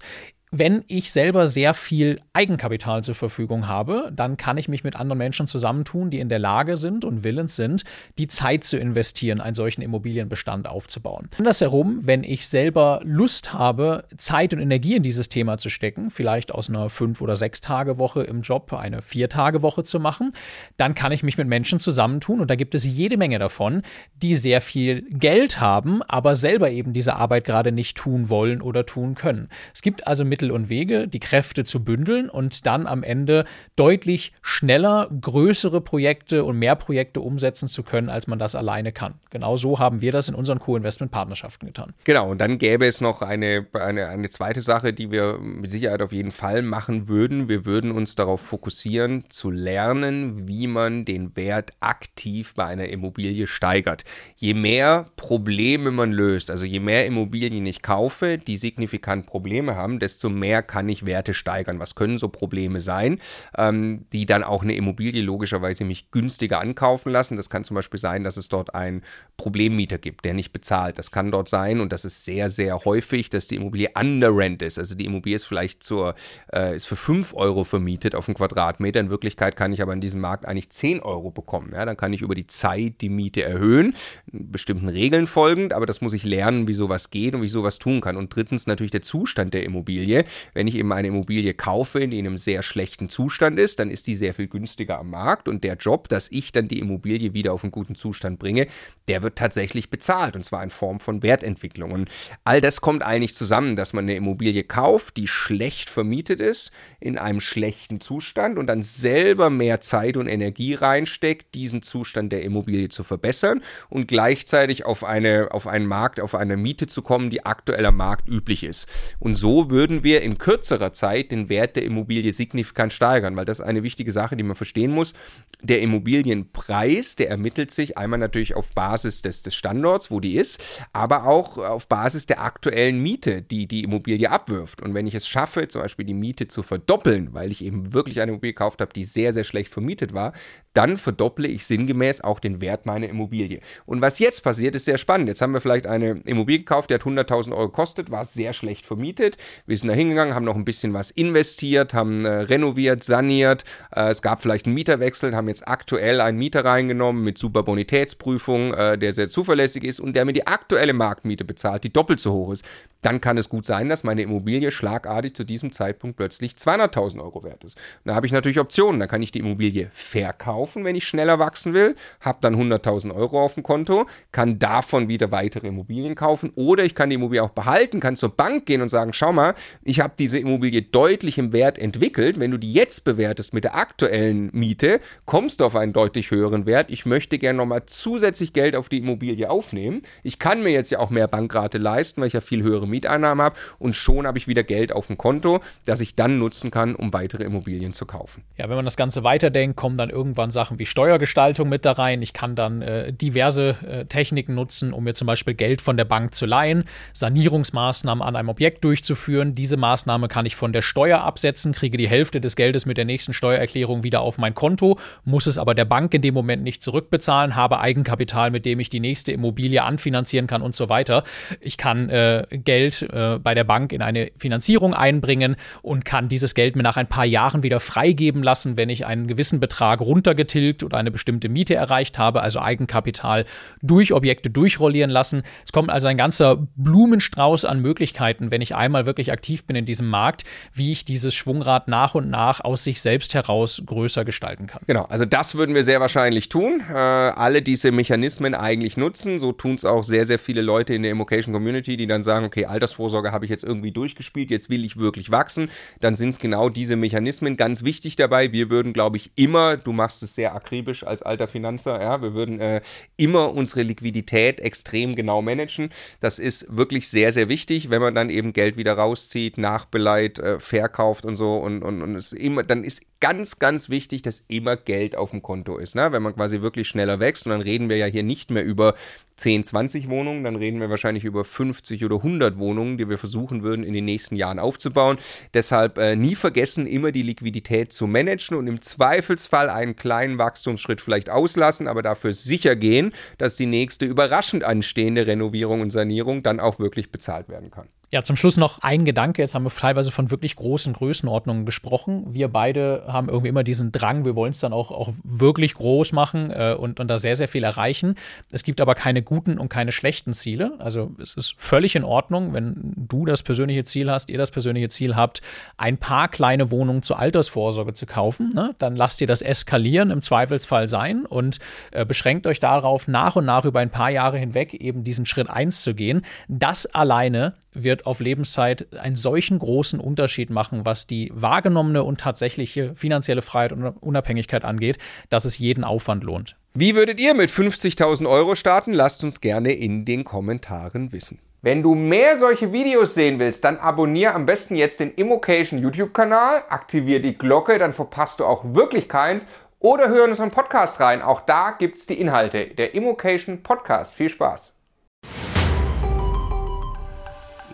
wenn 0.51 0.85
ich 0.87 1.11
selber 1.11 1.47
sehr 1.47 1.73
viel 1.73 2.21
Eigenkapital 2.33 3.03
zur 3.03 3.15
Verfügung 3.15 3.67
habe, 3.67 4.11
dann 4.15 4.37
kann 4.37 4.57
ich 4.57 4.69
mich 4.69 4.83
mit 4.83 4.95
anderen 4.95 5.17
Menschen 5.17 5.47
zusammentun, 5.47 6.11
die 6.11 6.19
in 6.19 6.29
der 6.29 6.39
Lage 6.39 6.77
sind 6.77 7.03
und 7.03 7.23
willens 7.23 7.55
sind, 7.55 7.83
die 8.17 8.27
Zeit 8.27 8.63
zu 8.63 8.77
investieren, 8.77 9.41
einen 9.41 9.55
solchen 9.55 9.81
Immobilienbestand 9.81 10.67
aufzubauen. 10.67 11.29
Andersherum, 11.37 11.99
wenn 12.03 12.23
ich 12.23 12.47
selber 12.47 13.01
Lust 13.03 13.53
habe, 13.53 14.05
Zeit 14.17 14.53
und 14.53 14.61
Energie 14.61 14.95
in 14.95 15.03
dieses 15.03 15.29
Thema 15.29 15.57
zu 15.57 15.69
stecken, 15.69 16.09
vielleicht 16.09 16.53
aus 16.53 16.69
einer 16.69 16.89
fünf 16.89 17.21
oder 17.21 17.35
sechs 17.35 17.59
Tage 17.59 17.97
Woche 17.97 18.23
im 18.23 18.41
Job 18.41 18.71
eine 18.71 19.01
vier 19.01 19.27
Tage 19.29 19.61
Woche 19.61 19.83
zu 19.83 19.99
machen, 19.99 20.31
dann 20.77 20.95
kann 20.95 21.11
ich 21.11 21.23
mich 21.23 21.37
mit 21.37 21.47
Menschen 21.47 21.79
zusammentun 21.79 22.39
und 22.39 22.49
da 22.49 22.55
gibt 22.55 22.75
es 22.75 22.85
jede 22.85 23.17
Menge 23.17 23.39
davon, 23.39 23.81
die 24.15 24.35
sehr 24.35 24.61
viel 24.61 25.01
Geld 25.09 25.59
haben, 25.59 26.01
aber 26.03 26.35
selber 26.35 26.71
eben 26.71 26.93
diese 26.93 27.15
Arbeit 27.15 27.45
gerade 27.45 27.71
nicht 27.71 27.97
tun 27.97 28.29
wollen 28.29 28.61
oder 28.61 28.85
tun 28.85 29.15
können. 29.15 29.49
Es 29.73 29.81
gibt 29.81 30.07
also 30.07 30.23
Mittel 30.23 30.34
Mittel 30.35 30.51
und 30.51 30.67
Wege, 30.67 31.07
die 31.07 31.21
Kräfte 31.21 31.63
zu 31.63 31.81
bündeln 31.81 32.29
und 32.29 32.65
dann 32.65 32.87
am 32.87 33.03
Ende 33.03 33.45
deutlich 33.77 34.33
schneller 34.41 35.09
größere 35.21 35.79
Projekte 35.79 36.43
und 36.43 36.59
mehr 36.59 36.75
Projekte 36.75 37.21
umsetzen 37.21 37.69
zu 37.69 37.83
können, 37.83 38.09
als 38.09 38.27
man 38.27 38.37
das 38.37 38.53
alleine 38.53 38.91
kann. 38.91 39.13
Genau 39.29 39.55
so 39.55 39.79
haben 39.79 40.01
wir 40.01 40.11
das 40.11 40.27
in 40.27 40.35
unseren 40.35 40.59
Co-Investment-Partnerschaften 40.59 41.67
getan. 41.67 41.93
Genau, 42.03 42.29
und 42.31 42.41
dann 42.41 42.57
gäbe 42.57 42.85
es 42.85 42.99
noch 42.99 43.21
eine, 43.21 43.65
eine, 43.71 44.09
eine 44.09 44.29
zweite 44.29 44.59
Sache, 44.59 44.91
die 44.91 45.09
wir 45.09 45.37
mit 45.37 45.71
Sicherheit 45.71 46.01
auf 46.01 46.11
jeden 46.11 46.33
Fall 46.33 46.63
machen 46.63 47.07
würden. 47.07 47.47
Wir 47.47 47.63
würden 47.63 47.91
uns 47.91 48.15
darauf 48.15 48.41
fokussieren, 48.41 49.23
zu 49.29 49.51
lernen, 49.51 50.49
wie 50.49 50.67
man 50.67 51.05
den 51.05 51.33
Wert 51.37 51.71
aktiv 51.79 52.55
bei 52.55 52.65
einer 52.65 52.89
Immobilie 52.89 53.47
steigert. 53.47 54.03
Je 54.35 54.53
mehr 54.53 55.05
Probleme 55.15 55.91
man 55.91 56.11
löst, 56.11 56.51
also 56.51 56.65
je 56.65 56.81
mehr 56.81 57.05
Immobilien 57.05 57.65
ich 57.65 57.81
kaufe, 57.81 58.37
die 58.37 58.57
signifikant 58.57 59.27
Probleme 59.27 59.77
haben, 59.77 59.99
desto 59.99 60.24
mehr 60.29 60.63
kann 60.63 60.89
ich 60.89 61.05
Werte 61.05 61.33
steigern. 61.33 61.79
Was 61.79 61.95
können 61.95 62.17
so 62.17 62.29
Probleme 62.29 62.81
sein, 62.81 63.19
ähm, 63.57 64.05
die 64.13 64.25
dann 64.25 64.43
auch 64.43 64.63
eine 64.63 64.75
Immobilie 64.75 65.21
logischerweise 65.21 65.85
mich 65.85 66.11
günstiger 66.11 66.59
ankaufen 66.59 67.11
lassen? 67.11 67.37
Das 67.37 67.49
kann 67.49 67.63
zum 67.63 67.75
Beispiel 67.75 67.99
sein, 67.99 68.23
dass 68.23 68.37
es 68.37 68.49
dort 68.49 68.75
einen 68.75 69.01
Problemmieter 69.37 69.97
gibt, 69.97 70.25
der 70.25 70.33
nicht 70.33 70.53
bezahlt. 70.53 70.97
Das 70.97 71.11
kann 71.11 71.31
dort 71.31 71.49
sein 71.49 71.79
und 71.79 71.91
das 71.91 72.05
ist 72.05 72.25
sehr, 72.25 72.49
sehr 72.49 72.85
häufig, 72.85 73.29
dass 73.29 73.47
die 73.47 73.55
Immobilie 73.55 73.89
under 73.99 74.35
rent 74.35 74.61
ist. 74.61 74.79
Also 74.79 74.95
die 74.95 75.05
Immobilie 75.05 75.35
ist 75.35 75.45
vielleicht 75.45 75.83
zur, 75.83 76.15
äh, 76.53 76.75
ist 76.75 76.85
für 76.85 76.95
5 76.95 77.33
Euro 77.33 77.63
vermietet 77.63 78.15
auf 78.15 78.27
einen 78.27 78.35
Quadratmeter. 78.35 78.99
In 78.99 79.09
Wirklichkeit 79.09 79.55
kann 79.55 79.73
ich 79.73 79.81
aber 79.81 79.93
in 79.93 80.01
diesem 80.01 80.21
Markt 80.21 80.45
eigentlich 80.45 80.69
10 80.69 81.01
Euro 81.01 81.31
bekommen. 81.31 81.71
Ja, 81.73 81.85
dann 81.85 81.97
kann 81.97 82.13
ich 82.13 82.21
über 82.21 82.35
die 82.35 82.47
Zeit 82.47 83.01
die 83.01 83.09
Miete 83.09 83.43
erhöhen, 83.43 83.95
bestimmten 84.31 84.89
Regeln 84.89 85.27
folgend, 85.27 85.73
aber 85.73 85.85
das 85.85 86.01
muss 86.01 86.13
ich 86.13 86.23
lernen, 86.23 86.67
wie 86.67 86.73
sowas 86.73 87.09
geht 87.09 87.35
und 87.35 87.41
wie 87.41 87.47
ich 87.47 87.51
sowas 87.51 87.79
tun 87.79 88.01
kann. 88.01 88.17
Und 88.17 88.35
drittens 88.35 88.67
natürlich 88.67 88.91
der 88.91 89.01
Zustand 89.01 89.53
der 89.53 89.63
Immobilie 89.63 90.05
wenn 90.53 90.67
ich 90.67 90.75
eben 90.75 90.93
eine 90.93 91.09
Immobilie 91.09 91.53
kaufe, 91.53 92.07
die 92.07 92.19
in 92.19 92.27
einem 92.27 92.37
sehr 92.37 92.63
schlechten 92.63 93.09
Zustand 93.09 93.59
ist, 93.59 93.79
dann 93.79 93.91
ist 93.91 94.07
die 94.07 94.15
sehr 94.15 94.33
viel 94.33 94.47
günstiger 94.47 94.99
am 94.99 95.09
Markt 95.09 95.47
und 95.47 95.63
der 95.63 95.75
Job, 95.75 96.07
dass 96.07 96.31
ich 96.31 96.51
dann 96.51 96.67
die 96.67 96.79
Immobilie 96.79 97.33
wieder 97.33 97.51
auf 97.51 97.63
einen 97.63 97.71
guten 97.71 97.95
Zustand 97.95 98.39
bringe, 98.39 98.67
der 99.07 99.21
wird 99.21 99.37
tatsächlich 99.37 99.89
bezahlt 99.89 100.35
und 100.35 100.43
zwar 100.45 100.63
in 100.63 100.69
Form 100.69 100.99
von 100.99 101.23
Wertentwicklung. 101.23 101.91
Und 101.91 102.09
all 102.43 102.61
das 102.61 102.81
kommt 102.81 103.03
eigentlich 103.03 103.35
zusammen, 103.35 103.75
dass 103.75 103.93
man 103.93 104.05
eine 104.05 104.15
Immobilie 104.15 104.63
kauft, 104.63 105.17
die 105.17 105.27
schlecht 105.27 105.89
vermietet 105.89 106.39
ist, 106.39 106.71
in 106.99 107.17
einem 107.17 107.41
schlechten 107.41 107.99
Zustand 107.99 108.57
und 108.57 108.67
dann 108.67 108.81
selber 108.81 109.49
mehr 109.49 109.81
Zeit 109.81 110.17
und 110.17 110.27
Energie 110.27 110.73
reinsteckt, 110.73 111.53
diesen 111.55 111.81
Zustand 111.81 112.31
der 112.31 112.43
Immobilie 112.43 112.89
zu 112.89 113.03
verbessern 113.03 113.61
und 113.89 114.07
gleichzeitig 114.07 114.85
auf, 114.85 115.03
eine, 115.03 115.49
auf 115.51 115.67
einen 115.67 115.85
Markt, 115.85 116.19
auf 116.19 116.35
eine 116.35 116.57
Miete 116.57 116.87
zu 116.87 117.01
kommen, 117.01 117.29
die 117.29 117.45
aktuell 117.45 117.85
am 117.85 117.97
Markt 117.97 118.27
üblich 118.27 118.63
ist. 118.63 118.87
Und 119.19 119.35
so 119.35 119.69
würden 119.69 120.03
wir 120.05 120.21
in 120.21 120.37
kürzerer 120.37 120.93
Zeit 120.93 121.31
den 121.31 121.49
Wert 121.49 121.75
der 121.75 121.83
Immobilie 121.83 122.31
signifikant 122.31 122.93
steigern, 122.93 123.35
weil 123.35 123.43
das 123.43 123.59
ist 123.59 123.65
eine 123.65 123.83
wichtige 123.83 124.13
Sache, 124.13 124.37
die 124.37 124.43
man 124.43 124.55
verstehen 124.55 124.91
muss. 124.91 125.13
Der 125.61 125.81
Immobilienpreis, 125.81 127.17
der 127.17 127.29
ermittelt 127.29 127.71
sich 127.71 127.97
einmal 127.97 128.19
natürlich 128.19 128.55
auf 128.55 128.71
Basis 128.73 129.21
des, 129.21 129.41
des 129.41 129.53
Standorts, 129.53 130.11
wo 130.11 130.21
die 130.21 130.37
ist, 130.37 130.63
aber 130.93 131.25
auch 131.25 131.57
auf 131.57 131.87
Basis 131.87 132.25
der 132.25 132.41
aktuellen 132.41 133.01
Miete, 133.03 133.41
die 133.41 133.67
die 133.67 133.83
Immobilie 133.83 134.29
abwirft. 134.29 134.81
Und 134.81 134.93
wenn 134.93 135.07
ich 135.07 135.15
es 135.15 135.27
schaffe, 135.27 135.67
zum 135.67 135.81
Beispiel 135.81 136.05
die 136.05 136.13
Miete 136.13 136.47
zu 136.47 136.63
verdoppeln, 136.63 137.33
weil 137.33 137.51
ich 137.51 137.63
eben 137.63 137.93
wirklich 137.93 138.21
eine 138.21 138.31
Immobilie 138.31 138.53
gekauft 138.53 138.79
habe, 138.79 138.93
die 138.93 139.03
sehr, 139.03 139.33
sehr 139.33 139.43
schlecht 139.43 139.73
vermietet 139.73 140.13
war, 140.13 140.31
dann 140.75 140.97
verdopple 140.97 141.47
ich 141.47 141.65
sinngemäß 141.65 142.21
auch 142.21 142.39
den 142.39 142.61
Wert 142.61 142.85
meiner 142.85 143.09
Immobilie. 143.09 143.61
Und 143.85 144.01
was 144.01 144.19
jetzt 144.19 144.43
passiert, 144.43 144.75
ist 144.75 144.85
sehr 144.85 144.97
spannend. 144.97 145.29
Jetzt 145.29 145.41
haben 145.41 145.53
wir 145.53 145.61
vielleicht 145.61 145.87
eine 145.87 146.21
Immobilie 146.25 146.59
gekauft, 146.59 146.89
die 146.89 146.93
hat 146.93 147.03
100.000 147.03 147.51
Euro 147.51 147.69
gekostet, 147.69 148.11
war 148.11 148.25
sehr 148.25 148.53
schlecht 148.53 148.85
vermietet. 148.85 149.37
Wir 149.65 149.77
sind 149.77 149.89
hingegangen, 149.95 150.35
haben 150.35 150.45
noch 150.45 150.55
ein 150.55 150.65
bisschen 150.65 150.93
was 150.93 151.11
investiert, 151.11 151.93
haben 151.93 152.25
äh, 152.25 152.29
renoviert, 152.29 153.03
saniert. 153.03 153.65
Äh, 153.95 154.09
es 154.09 154.21
gab 154.21 154.41
vielleicht 154.41 154.65
einen 154.65 154.75
Mieterwechsel, 154.75 155.35
haben 155.35 155.47
jetzt 155.47 155.67
aktuell 155.67 156.21
einen 156.21 156.37
Mieter 156.37 156.63
reingenommen 156.65 157.23
mit 157.23 157.37
super 157.37 157.63
Bonitätsprüfung, 157.63 158.73
äh, 158.73 158.97
der 158.97 159.13
sehr 159.13 159.29
zuverlässig 159.29 159.83
ist 159.83 159.99
und 159.99 160.15
der 160.15 160.25
mir 160.25 160.33
die 160.33 160.47
aktuelle 160.47 160.93
Marktmiete 160.93 161.45
bezahlt, 161.45 161.83
die 161.83 161.93
doppelt 161.93 162.19
so 162.19 162.33
hoch 162.33 162.51
ist. 162.51 162.65
Dann 163.05 163.21
kann 163.21 163.37
es 163.37 163.49
gut 163.49 163.67
sein, 163.67 163.87
dass 163.87 164.03
meine 164.03 164.23
Immobilie 164.23 164.71
schlagartig 164.71 165.35
zu 165.35 165.43
diesem 165.43 165.71
Zeitpunkt 165.71 166.17
plötzlich 166.17 166.53
200.000 166.53 167.21
Euro 167.21 167.43
wert 167.43 167.63
ist. 167.63 167.77
Da 168.03 168.15
habe 168.15 168.25
ich 168.25 168.31
natürlich 168.31 168.59
Optionen. 168.59 168.99
Da 168.99 169.05
kann 169.05 169.21
ich 169.21 169.31
die 169.31 169.37
Immobilie 169.39 169.91
verkaufen, 169.93 170.83
wenn 170.85 170.95
ich 170.95 171.05
schneller 171.05 171.37
wachsen 171.37 171.75
will, 171.75 171.95
habe 172.19 172.39
dann 172.41 172.55
100.000 172.55 173.13
Euro 173.13 173.43
auf 173.43 173.53
dem 173.53 173.61
Konto, 173.61 174.07
kann 174.31 174.57
davon 174.57 175.07
wieder 175.07 175.29
weitere 175.29 175.67
Immobilien 175.67 176.15
kaufen 176.15 176.51
oder 176.55 176.83
ich 176.83 176.95
kann 176.95 177.11
die 177.11 177.17
Immobilie 177.17 177.43
auch 177.43 177.51
behalten, 177.51 177.99
kann 177.99 178.15
zur 178.15 178.29
Bank 178.29 178.65
gehen 178.65 178.81
und 178.81 178.89
sagen, 178.89 179.13
schau 179.13 179.31
mal, 179.31 179.53
ich 179.83 179.99
habe 179.99 180.15
diese 180.17 180.39
Immobilie 180.39 180.81
deutlich 180.81 181.37
im 181.37 181.53
Wert 181.53 181.77
entwickelt. 181.77 182.39
Wenn 182.39 182.49
du 182.49 182.57
die 182.57 182.73
jetzt 182.73 183.03
bewertest 183.03 183.53
mit 183.53 183.65
der 183.65 183.75
aktuellen 183.75 184.49
Miete, 184.51 184.99
kommst 185.25 185.59
du 185.59 185.65
auf 185.65 185.75
einen 185.75 185.93
deutlich 185.93 186.31
höheren 186.31 186.65
Wert. 186.65 186.89
Ich 186.89 187.05
möchte 187.05 187.37
gerne 187.37 187.57
nochmal 187.57 187.83
zusätzlich 187.85 188.51
Geld 188.51 188.75
auf 188.75 188.89
die 188.89 188.97
Immobilie 188.97 189.47
aufnehmen. 189.47 190.01
Ich 190.23 190.39
kann 190.39 190.63
mir 190.63 190.71
jetzt 190.71 190.89
ja 190.89 190.97
auch 190.97 191.11
mehr 191.11 191.27
Bankrate 191.27 191.77
leisten, 191.77 192.21
weil 192.21 192.29
ich 192.29 192.33
ja 192.33 192.41
viel 192.41 192.63
höhere 192.63 192.94
Mieteinnahmen 192.95 193.43
habe 193.43 193.55
und 193.79 193.95
schon 193.95 194.25
habe 194.25 194.37
ich 194.37 194.47
wieder 194.47 194.63
Geld 194.63 194.93
auf 194.93 195.07
dem 195.07 195.17
Konto, 195.17 195.61
das 195.85 195.99
ich 195.99 196.15
dann 196.15 196.39
nutzen 196.39 196.71
kann, 196.71 196.95
um 196.95 197.13
weitere 197.13 197.43
Immobilien 197.43 197.93
zu 197.93 198.05
kaufen. 198.05 198.43
Ja, 198.57 198.69
wenn 198.69 198.75
man 198.75 198.85
das 198.85 198.97
Ganze 198.97 199.23
weiterdenkt, 199.23 199.75
kommen 199.75 199.97
dann 199.97 200.09
irgendwann 200.09 200.51
Sachen 200.51 200.79
wie 200.79 200.85
Steuergestaltung 200.85 201.67
mit 201.67 201.85
da 201.85 201.93
rein. 201.93 202.21
Ich 202.21 202.33
kann 202.33 202.55
dann 202.55 202.81
äh, 202.81 203.11
diverse 203.11 203.75
äh, 203.85 204.05
Techniken 204.05 204.55
nutzen, 204.55 204.93
um 204.93 205.03
mir 205.03 205.13
zum 205.13 205.27
Beispiel 205.27 205.53
Geld 205.53 205.81
von 205.81 205.97
der 205.97 206.05
Bank 206.05 206.33
zu 206.33 206.45
leihen, 206.45 206.85
Sanierungsmaßnahmen 207.13 208.23
an 208.23 208.35
einem 208.35 208.49
Objekt 208.49 208.83
durchzuführen. 208.83 209.55
Diese 209.55 209.77
Maßnahme 209.77 210.27
kann 210.27 210.45
ich 210.45 210.55
von 210.55 210.71
der 210.73 210.81
Steuer 210.81 211.21
absetzen, 211.21 211.73
kriege 211.73 211.97
die 211.97 212.07
Hälfte 212.07 212.39
des 212.39 212.55
Geldes 212.55 212.85
mit 212.85 212.97
der 212.97 213.05
nächsten 213.05 213.33
Steuererklärung 213.33 214.03
wieder 214.03 214.21
auf 214.21 214.37
mein 214.37 214.55
Konto, 214.55 214.97
muss 215.23 215.47
es 215.47 215.57
aber 215.57 215.75
der 215.75 215.85
Bank 215.85 216.13
in 216.13 216.21
dem 216.21 216.33
Moment 216.33 216.63
nicht 216.63 216.81
zurückbezahlen, 216.81 217.55
habe 217.55 217.79
Eigenkapital, 217.79 218.51
mit 218.51 218.65
dem 218.65 218.79
ich 218.79 218.89
die 218.89 218.99
nächste 218.99 219.31
Immobilie 219.31 219.83
anfinanzieren 219.83 220.47
kann 220.47 220.61
und 220.61 220.75
so 220.75 220.89
weiter. 220.89 221.23
Ich 221.59 221.77
kann 221.77 222.09
äh, 222.09 222.45
Geld 222.51 222.84
äh, 222.93 223.39
bei 223.41 223.53
der 223.53 223.63
Bank 223.63 223.91
in 223.91 224.01
eine 224.01 224.31
Finanzierung 224.37 224.93
einbringen 224.93 225.55
und 225.81 226.05
kann 226.05 226.27
dieses 226.27 226.55
Geld 226.55 226.75
mir 226.75 226.83
nach 226.83 226.97
ein 226.97 227.07
paar 227.07 227.25
Jahren 227.25 227.63
wieder 227.63 227.79
freigeben 227.79 228.43
lassen, 228.43 228.77
wenn 228.77 228.89
ich 228.89 229.05
einen 229.05 229.27
gewissen 229.27 229.59
Betrag 229.59 230.01
runtergetilgt 230.01 230.83
oder 230.83 230.97
eine 230.97 231.11
bestimmte 231.11 231.49
Miete 231.49 231.75
erreicht 231.75 232.17
habe, 232.17 232.41
also 232.41 232.59
Eigenkapital 232.59 233.45
durch 233.81 234.13
Objekte 234.13 234.49
durchrollieren 234.49 235.11
lassen. 235.11 235.43
Es 235.65 235.71
kommt 235.71 235.89
also 235.89 236.07
ein 236.07 236.17
ganzer 236.17 236.67
Blumenstrauß 236.75 237.65
an 237.65 237.81
Möglichkeiten, 237.81 238.51
wenn 238.51 238.61
ich 238.61 238.75
einmal 238.75 239.05
wirklich 239.05 239.31
aktiv 239.31 239.65
bin 239.65 239.75
in 239.75 239.85
diesem 239.85 240.07
Markt, 240.07 240.43
wie 240.73 240.91
ich 240.91 241.05
dieses 241.05 241.33
Schwungrad 241.33 241.87
nach 241.87 242.15
und 242.15 242.29
nach 242.29 242.61
aus 242.61 242.83
sich 242.83 243.01
selbst 243.01 243.33
heraus 243.33 243.81
größer 243.85 244.25
gestalten 244.25 244.67
kann. 244.67 244.81
Genau, 244.87 245.05
also 245.05 245.25
das 245.25 245.55
würden 245.55 245.75
wir 245.75 245.83
sehr 245.83 245.99
wahrscheinlich 245.99 246.49
tun. 246.49 246.81
Äh, 246.89 246.95
alle 246.95 247.61
diese 247.61 247.91
Mechanismen 247.91 248.55
eigentlich 248.55 248.97
nutzen. 248.97 249.39
So 249.39 249.51
tun 249.51 249.75
es 249.75 249.85
auch 249.85 250.03
sehr, 250.03 250.25
sehr 250.25 250.39
viele 250.39 250.61
Leute 250.61 250.93
in 250.93 251.03
der 251.03 251.11
Immocation 251.11 251.53
Community, 251.53 251.97
die 251.97 252.07
dann 252.07 252.23
sagen, 252.23 252.45
okay, 252.45 252.65
Altersvorsorge 252.75 253.31
habe 253.31 253.45
ich 253.45 253.51
jetzt 253.51 253.63
irgendwie 253.63 253.91
durchgespielt, 253.91 254.51
jetzt 254.51 254.69
will 254.69 254.83
ich 254.83 254.97
wirklich 254.97 255.31
wachsen. 255.31 255.69
Dann 256.01 256.15
sind 256.15 256.29
es 256.29 256.39
genau 256.39 256.67
diese 256.67 256.97
Mechanismen. 256.97 257.55
Ganz 257.55 257.83
wichtig 257.83 258.17
dabei, 258.17 258.51
wir 258.51 258.69
würden, 258.69 258.91
glaube 258.91 259.15
ich, 259.15 259.31
immer, 259.35 259.77
du 259.77 259.93
machst 259.93 260.21
es 260.23 260.35
sehr 260.35 260.53
akribisch 260.53 261.05
als 261.05 261.21
alter 261.21 261.47
Finanzer, 261.47 262.01
ja, 262.01 262.21
wir 262.21 262.33
würden 262.33 262.59
äh, 262.59 262.81
immer 263.15 263.53
unsere 263.53 263.83
Liquidität 263.83 264.59
extrem 264.59 265.15
genau 265.15 265.41
managen. 265.41 265.89
Das 266.19 266.37
ist 266.37 266.75
wirklich 266.75 267.07
sehr, 267.07 267.31
sehr 267.31 267.47
wichtig, 267.47 267.89
wenn 267.89 268.01
man 268.01 268.13
dann 268.13 268.29
eben 268.29 268.51
Geld 268.51 268.75
wieder 268.75 268.93
rauszieht, 268.93 269.57
nachbeleiht, 269.57 270.39
äh, 270.39 270.59
verkauft 270.59 271.25
und 271.25 271.37
so 271.37 271.55
und, 271.57 271.81
und, 271.81 272.01
und 272.01 272.15
es 272.15 272.33
immer, 272.33 272.63
dann 272.63 272.83
ist 272.83 273.05
ganz, 273.19 273.59
ganz 273.59 273.89
wichtig, 273.89 274.21
dass 274.21 274.43
immer 274.47 274.77
Geld 274.77 275.15
auf 275.15 275.31
dem 275.31 275.41
Konto 275.41 275.77
ist. 275.77 275.95
Ne? 275.95 276.11
Wenn 276.11 276.23
man 276.23 276.35
quasi 276.35 276.61
wirklich 276.61 276.87
schneller 276.87 277.19
wächst, 277.19 277.45
und 277.45 277.51
dann 277.51 277.61
reden 277.61 277.89
wir 277.89 277.97
ja 277.97 278.05
hier 278.05 278.23
nicht 278.23 278.51
mehr 278.51 278.63
über 278.63 278.95
10, 279.37 279.63
20 279.63 280.09
Wohnungen, 280.09 280.43
dann 280.43 280.55
reden 280.55 280.79
wir 280.79 280.89
wahrscheinlich 280.89 281.23
über 281.23 281.43
50 281.43 282.05
oder 282.05 282.17
100 282.17 282.57
Wohnungen, 282.57 282.97
die 282.97 283.09
wir 283.09 283.17
versuchen 283.17 283.63
würden 283.63 283.83
in 283.83 283.93
den 283.93 284.05
nächsten 284.05 284.35
Jahren 284.35 284.59
aufzubauen. 284.59 285.17
Deshalb 285.53 285.97
äh, 285.97 286.15
nie 286.15 286.35
vergessen, 286.35 286.87
immer 286.87 287.11
die 287.11 287.21
Liquidität 287.21 287.91
zu 287.91 288.07
managen 288.07 288.57
und 288.57 288.67
im 288.67 288.81
Zweifelsfall 288.81 289.69
einen 289.69 289.95
kleinen 289.95 290.37
Wachstumsschritt 290.37 291.01
vielleicht 291.01 291.29
auslassen, 291.29 291.87
aber 291.87 292.01
dafür 292.01 292.33
sicher 292.33 292.75
gehen, 292.75 293.13
dass 293.37 293.55
die 293.55 293.65
nächste 293.65 294.05
überraschend 294.05 294.63
anstehende 294.63 295.27
Renovierung 295.27 295.81
und 295.81 295.89
Sanierung 295.89 296.43
dann 296.43 296.59
auch 296.59 296.79
wirklich 296.79 297.11
bezahlt 297.11 297.49
werden 297.49 297.71
kann. 297.71 297.87
Ja, 298.11 298.23
zum 298.23 298.35
Schluss 298.35 298.55
noch 298.55 298.79
ein 298.79 299.03
Gedanke. 299.03 299.41
Jetzt 299.41 299.55
haben 299.55 299.63
wir 299.63 299.71
teilweise 299.71 300.11
von 300.11 300.29
wirklich 300.29 300.55
großen 300.55 300.93
Größenordnungen 300.93 301.65
gesprochen. 301.65 302.33
Wir 302.33 302.49
beide 302.49 303.03
haben 303.07 303.29
irgendwie 303.29 303.49
immer 303.49 303.63
diesen 303.63 303.91
Drang, 303.91 304.25
wir 304.25 304.35
wollen 304.35 304.51
es 304.51 304.59
dann 304.59 304.73
auch, 304.73 304.91
auch 304.91 305.11
wirklich 305.23 305.73
groß 305.73 306.11
machen 306.11 306.51
äh, 306.51 306.75
und, 306.77 306.99
und 306.99 307.07
da 307.07 307.17
sehr, 307.17 307.35
sehr 307.35 307.47
viel 307.47 307.63
erreichen. 307.63 308.15
Es 308.51 308.63
gibt 308.63 308.79
aber 308.79 308.93
keine 308.93 309.23
guten 309.23 309.57
und 309.57 309.69
keine 309.69 309.91
schlechten 309.91 310.33
Ziele. 310.33 310.73
Also 310.77 311.11
es 311.21 311.33
ist 311.35 311.55
völlig 311.57 311.95
in 311.95 312.03
Ordnung, 312.03 312.53
wenn 312.53 312.93
du 312.95 313.25
das 313.25 313.41
persönliche 313.41 313.83
Ziel 313.83 314.11
hast, 314.11 314.29
ihr 314.29 314.37
das 314.37 314.51
persönliche 314.51 314.89
Ziel 314.89 315.15
habt, 315.15 315.41
ein 315.77 315.97
paar 315.97 316.27
kleine 316.27 316.69
Wohnungen 316.69 317.01
zur 317.01 317.17
Altersvorsorge 317.17 317.93
zu 317.93 318.05
kaufen. 318.05 318.49
Ne? 318.53 318.75
Dann 318.77 318.95
lasst 318.95 319.19
ihr 319.21 319.27
das 319.27 319.41
eskalieren, 319.41 320.11
im 320.11 320.21
Zweifelsfall 320.21 320.87
sein 320.87 321.25
und 321.25 321.57
äh, 321.91 322.05
beschränkt 322.05 322.45
euch 322.45 322.59
darauf, 322.59 323.07
nach 323.07 323.35
und 323.35 323.45
nach 323.45 323.65
über 323.65 323.79
ein 323.79 323.89
paar 323.89 324.11
Jahre 324.11 324.37
hinweg 324.37 324.75
eben 324.75 325.03
diesen 325.03 325.25
Schritt 325.25 325.49
eins 325.49 325.81
zu 325.81 325.95
gehen. 325.95 326.23
Das 326.47 326.85
alleine 326.85 327.55
wird 327.75 328.05
auf 328.05 328.19
Lebenszeit 328.19 328.87
einen 328.93 329.15
solchen 329.15 329.59
großen 329.59 329.99
Unterschied 329.99 330.49
machen, 330.49 330.85
was 330.85 331.07
die 331.07 331.31
wahrgenommene 331.33 332.03
und 332.03 332.19
tatsächliche 332.19 332.95
finanzielle 332.95 333.41
Freiheit 333.41 333.71
und 333.71 333.83
Unabhängigkeit 333.85 334.65
angeht, 334.65 334.97
dass 335.29 335.45
es 335.45 335.57
jeden 335.57 335.83
Aufwand 335.83 336.23
lohnt. 336.23 336.55
Wie 336.73 336.95
würdet 336.95 337.21
ihr 337.21 337.33
mit 337.33 337.49
50.000 337.49 338.29
Euro 338.29 338.55
starten? 338.55 338.91
Lasst 338.91 339.23
uns 339.23 339.39
gerne 339.39 339.73
in 339.73 340.05
den 340.05 340.23
Kommentaren 340.23 341.11
wissen. 341.11 341.39
Wenn 341.61 341.81
du 341.81 341.95
mehr 341.95 342.37
solche 342.37 342.71
Videos 342.71 343.15
sehen 343.15 343.39
willst, 343.39 343.63
dann 343.63 343.77
abonniere 343.77 344.33
am 344.33 344.45
besten 344.45 344.75
jetzt 344.75 344.99
den 344.99 345.13
Immocation 345.15 345.79
YouTube-Kanal, 345.79 346.63
aktiviere 346.69 347.21
die 347.21 347.37
Glocke, 347.37 347.79
dann 347.79 347.93
verpasst 347.93 348.39
du 348.39 348.45
auch 348.45 348.63
wirklich 348.75 349.09
keins 349.09 349.47
oder 349.79 350.09
hör 350.09 350.25
in 350.25 350.31
unseren 350.31 350.51
Podcast 350.51 350.99
rein. 350.99 351.21
Auch 351.21 351.41
da 351.41 351.71
gibt 351.71 351.97
es 351.97 352.05
die 352.05 352.19
Inhalte. 352.19 352.67
Der 352.67 352.93
Immocation 352.93 353.63
Podcast. 353.63 354.13
Viel 354.13 354.29
Spaß! 354.29 354.75